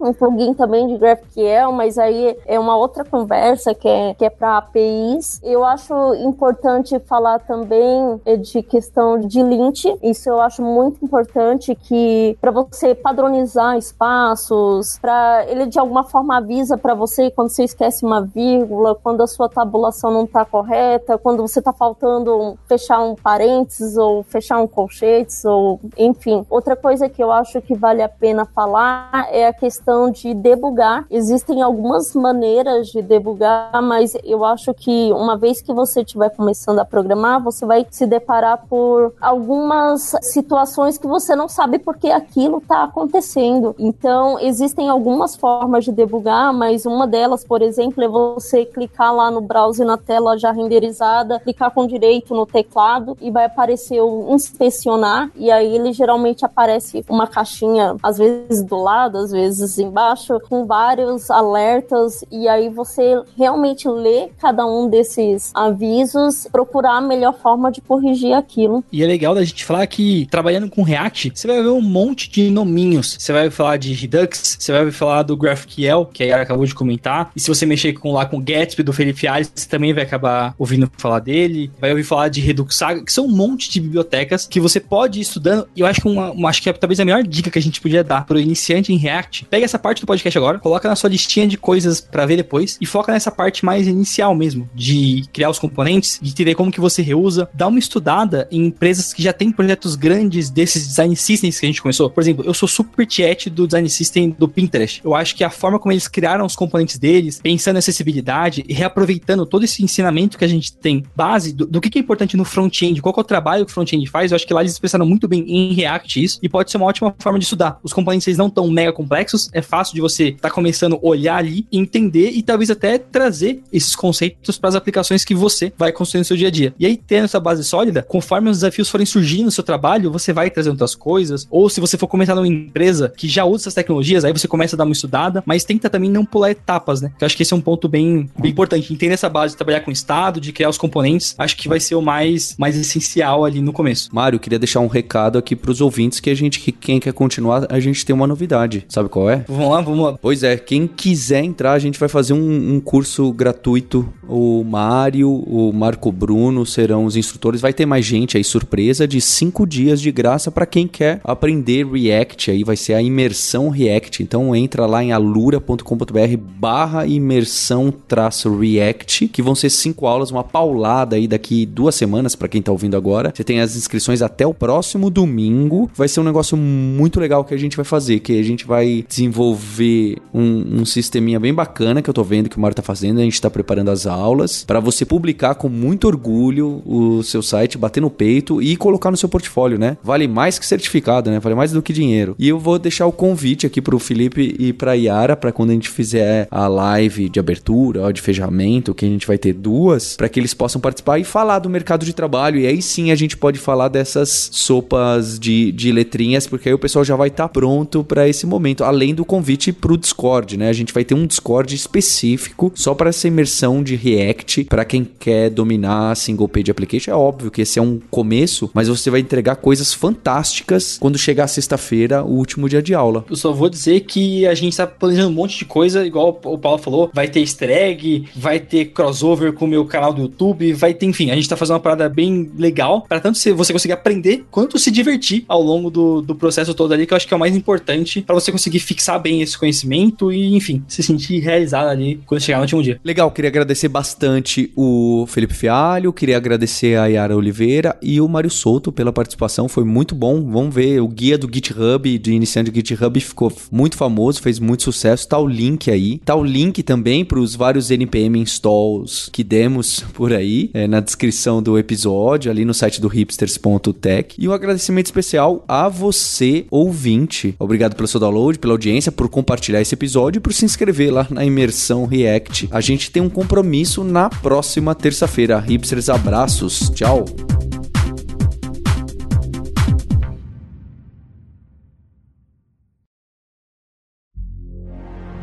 [0.00, 4.30] um plugin também de GraphQL, mas aí é uma outra conversa que é, que é
[4.30, 5.40] para APIs.
[5.42, 11.74] Eu acho importante falar também é, de questão de lint, isso eu acho muito importante
[11.74, 17.62] que para você padronizar espaços, para ele de alguma forma avisa para você quando você
[17.62, 22.98] esquece uma vírgula, quando a sua tabulação não está correta, quando você está faltando fechar
[22.98, 26.44] um parênteses ou fechar um colchetes ou enfim.
[26.50, 31.06] Outra coisa que eu acho que vale a pena falar é a questão de debugar.
[31.08, 36.80] Existem algumas maneiras de debugar, mas eu acho que uma vez que você estiver começando
[36.80, 42.58] a programar, você vai se deparar por algumas situações que você não sabe porque aquilo
[42.58, 43.76] está acontecendo.
[43.78, 49.30] Então, existem algumas formas de debugar, mas uma delas, por exemplo, é você clicar lá
[49.30, 54.34] no browser na tela já renderizada, clicar com direito no teclado e vai aparecer o
[54.34, 60.40] inspecionar e aí ele geralmente aparece uma caixinha às vezes do lado, às vezes embaixo,
[60.48, 67.34] com vários alertas e aí você realmente lê cada um desses avisos, procurar a melhor
[67.34, 68.84] forma de corrigir aquilo.
[68.92, 72.30] E é legal da gente falar que trabalhando com React, você vai ver um monte
[72.30, 73.16] de nominhos.
[73.18, 76.74] Você vai falar de Redux, você vai falar do GraphQL, que a Yara acabou de
[76.74, 77.30] comentar.
[77.34, 80.04] E se você mexer com lá com o Gatsby do Felipe Alves, você também vai
[80.04, 81.70] acabar ouvindo falar dele.
[81.80, 85.18] Vai ouvir falar de Redux Saga, que são um monte de bibliotecas que você pode
[85.18, 85.68] ir estudando.
[85.74, 87.62] E eu acho que uma, uma acho que é talvez a melhor dica que a
[87.62, 89.46] gente podia dar pro iniciante em React.
[89.46, 92.78] Pega essa parte do podcast agora, coloca na sua listinha de coisas para ver depois
[92.80, 96.80] e foca nessa parte mais inicial mesmo, de criar os componentes, de entender como que
[96.80, 101.58] você reusa, dá uma estudada em empresas que já têm projetos grandes desses design systems
[101.58, 102.10] que a gente começou.
[102.10, 105.00] Por exemplo, eu sou super tiete do design system do Pinterest.
[105.04, 108.72] Eu acho que a forma como eles criaram os componentes deles, pensando em acessibilidade e
[108.72, 112.36] reaproveitando todo esse ensinamento que a gente tem, base do, do que, que é importante
[112.36, 114.72] no front-end, qual é o trabalho que o front-end faz, eu acho que lá eles
[114.72, 117.78] expressaram muito bem em React isso, e pode ser uma ótima forma de estudar.
[117.82, 121.36] Os componentes não tão mega complexos, é fácil de você estar tá começando a olhar
[121.36, 126.20] ali, entender e talvez até trazer esses conceitos para as aplicações que você vai construir
[126.20, 126.74] no seu dia a dia.
[126.78, 130.32] E aí, tendo essa base sólida, conforme os desafios forem surgindo no seu trabalho, você
[130.32, 133.74] vai trazer outras coisas, ou se você for começar numa empresa que já usa essas
[133.74, 137.12] tecnologias, aí você começa a dar uma estudada, mas tenta também não pular etapas, né?
[137.18, 138.92] Que eu acho que esse é um ponto bem, bem importante.
[138.92, 141.80] Entender essa base de trabalhar com o Estado, de criar os componentes, acho que vai
[141.80, 144.08] ser o mais, mais essencial ali no começo.
[144.12, 147.12] Mário, queria deixar um recado aqui para os ouvintes que a gente, que quem quer
[147.12, 148.84] continuar, a gente tem uma novidade.
[148.88, 149.44] Sabe qual é?
[149.48, 150.18] Vamos lá, vamos lá.
[150.20, 154.08] Pois é, quem quiser entrar, a gente vai fazer um, um curso gratuito.
[154.28, 157.60] O Mário, o Marco Bruno serão os instrutores.
[157.60, 161.86] Vai ter mais gente aí, surpresa, de cinco dias de graça para quem quer aprender
[161.86, 162.50] React.
[162.50, 164.22] Aí vai ser a imersão React.
[164.22, 170.44] Então entra lá em alura.com.br barra imersão traço React, que vão ser cinco aulas, uma
[170.44, 173.32] paulada aí daqui duas semanas para quem tá ouvindo agora.
[173.34, 175.90] Você tem as inscrições até o próximo domingo.
[175.94, 179.04] Vai ser um negócio muito legal que a gente vai fazer, que a gente vai
[179.08, 183.20] desenvolver um, um sisteminha bem bacana que eu tô vendo que o Mário tá fazendo.
[183.20, 187.76] A gente tá preparando as aulas para você publicar com muito orgulho o seu site,
[187.76, 189.96] bater no peito e colocar no seu portfólio, né?
[190.02, 191.40] Vale mais que certificado, né?
[191.40, 192.36] Vale mais do que dinheiro.
[192.38, 194.96] E eu vou deixar o convite aqui pro Felipe e pra
[195.36, 199.26] Para quando a gente fizer a live de abertura, ó, de fechamento, que a gente
[199.26, 202.58] vai ter duas, para que eles possam participar e falar do mercado de trabalho.
[202.58, 206.78] E aí sim a gente pode falar dessas sopas de, de letrinhas, porque aí o
[206.78, 208.84] pessoal já vai estar tá pronto para esse momento.
[208.84, 210.68] Além do convite pro Discord, né?
[210.68, 215.04] A gente vai ter um Discord específico só para essa imersão de React para quem
[215.04, 217.10] quer dominar single page application.
[217.10, 221.46] É óbvio que esse é um começo, mas você vai entregar coisas fantásticas quando chegar
[221.48, 223.24] sexta-feira, o último dia de aula.
[223.28, 226.58] Eu só vou dizer que a gente tá planejando um monte de coisa, igual o
[226.58, 230.72] Paulo falou, vai ter easter egg, vai ter crossover com o meu canal do YouTube,
[230.72, 233.92] vai ter, enfim, a gente tá fazendo uma parada bem legal, para tanto você conseguir
[233.92, 237.34] aprender quanto se divertir ao longo do, do processo todo ali, que eu acho que
[237.34, 241.38] é o mais importante para você conseguir fixar bem esse conhecimento e, enfim, se sentir
[241.40, 243.00] realizado ali quando chegar no último dia.
[243.04, 248.50] Legal, queria agradecer bastante o Felipe Fialho, queria agradecer a Yara Oliveira e o Mário
[248.50, 250.50] Souto pela participação, foi muito bom.
[250.50, 254.82] Vamos ver, o guia do GitHub, de iniciante de GitHub, ficou muito famoso, fez muito
[254.92, 255.28] sucesso.
[255.28, 256.20] Tá o link aí.
[256.24, 261.00] Tá o link também para os vários NPM installs que demos por aí, é, na
[261.00, 264.34] descrição do episódio, ali no site do hipsters.tech.
[264.38, 267.54] E um agradecimento especial a você, ouvinte.
[267.58, 271.26] Obrigado pelo seu download, pela audiência, por compartilhar esse episódio e por se inscrever lá
[271.30, 272.68] na imersão React.
[272.70, 275.58] A gente tem um compromisso na próxima terça-feira.
[275.58, 276.90] Hipsters, abraços.
[276.90, 277.24] Tchau.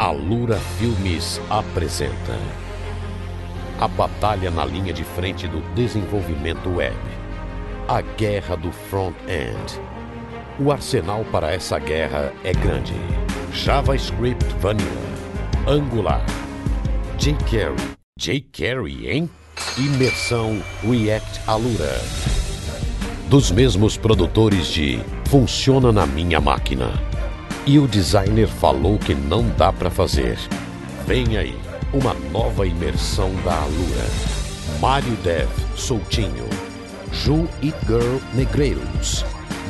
[0.06, 2.38] A Lura Filmes apresenta
[3.80, 6.96] A Batalha na linha de frente do desenvolvimento web.
[7.88, 9.82] A Guerra do Front-End.
[10.60, 12.94] O arsenal para essa guerra é grande.
[13.52, 14.92] JavaScript Vanilla,
[15.68, 16.24] Angular,
[17.18, 17.74] jQuery.
[18.16, 19.30] jQuery, hein?
[19.76, 22.00] Imersão React Alura.
[23.28, 25.00] Dos mesmos produtores de
[25.32, 27.15] Funciona na minha máquina.
[27.68, 30.38] E o designer falou que não dá para fazer.
[31.08, 31.58] Vem aí,
[31.92, 34.06] uma nova imersão da Alura.
[34.80, 36.48] Mário Dev Soutinho,
[37.12, 39.26] Ju It Girl Negreiros,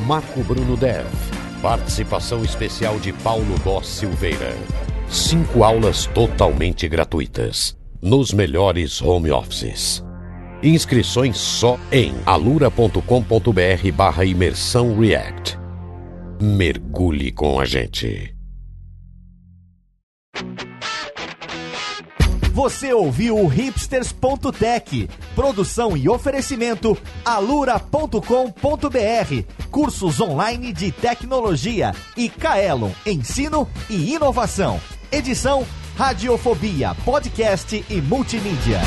[0.06, 1.06] Marco Bruno Dev,
[1.62, 4.54] participação especial de Paulo Boss Silveira.
[5.08, 10.04] Cinco aulas totalmente gratuitas, nos melhores home offices.
[10.62, 15.65] Inscrições só em alura.com.br barra imersão React.
[16.40, 18.34] Mergulhe com a gente.
[22.52, 28.20] Você ouviu o hipsters.tech, produção e oferecimento alura.com.br,
[29.70, 34.80] cursos online de tecnologia e Kaelon, ensino e inovação.
[35.10, 35.66] Edição
[35.96, 38.80] Radiofobia, podcast e multimídia.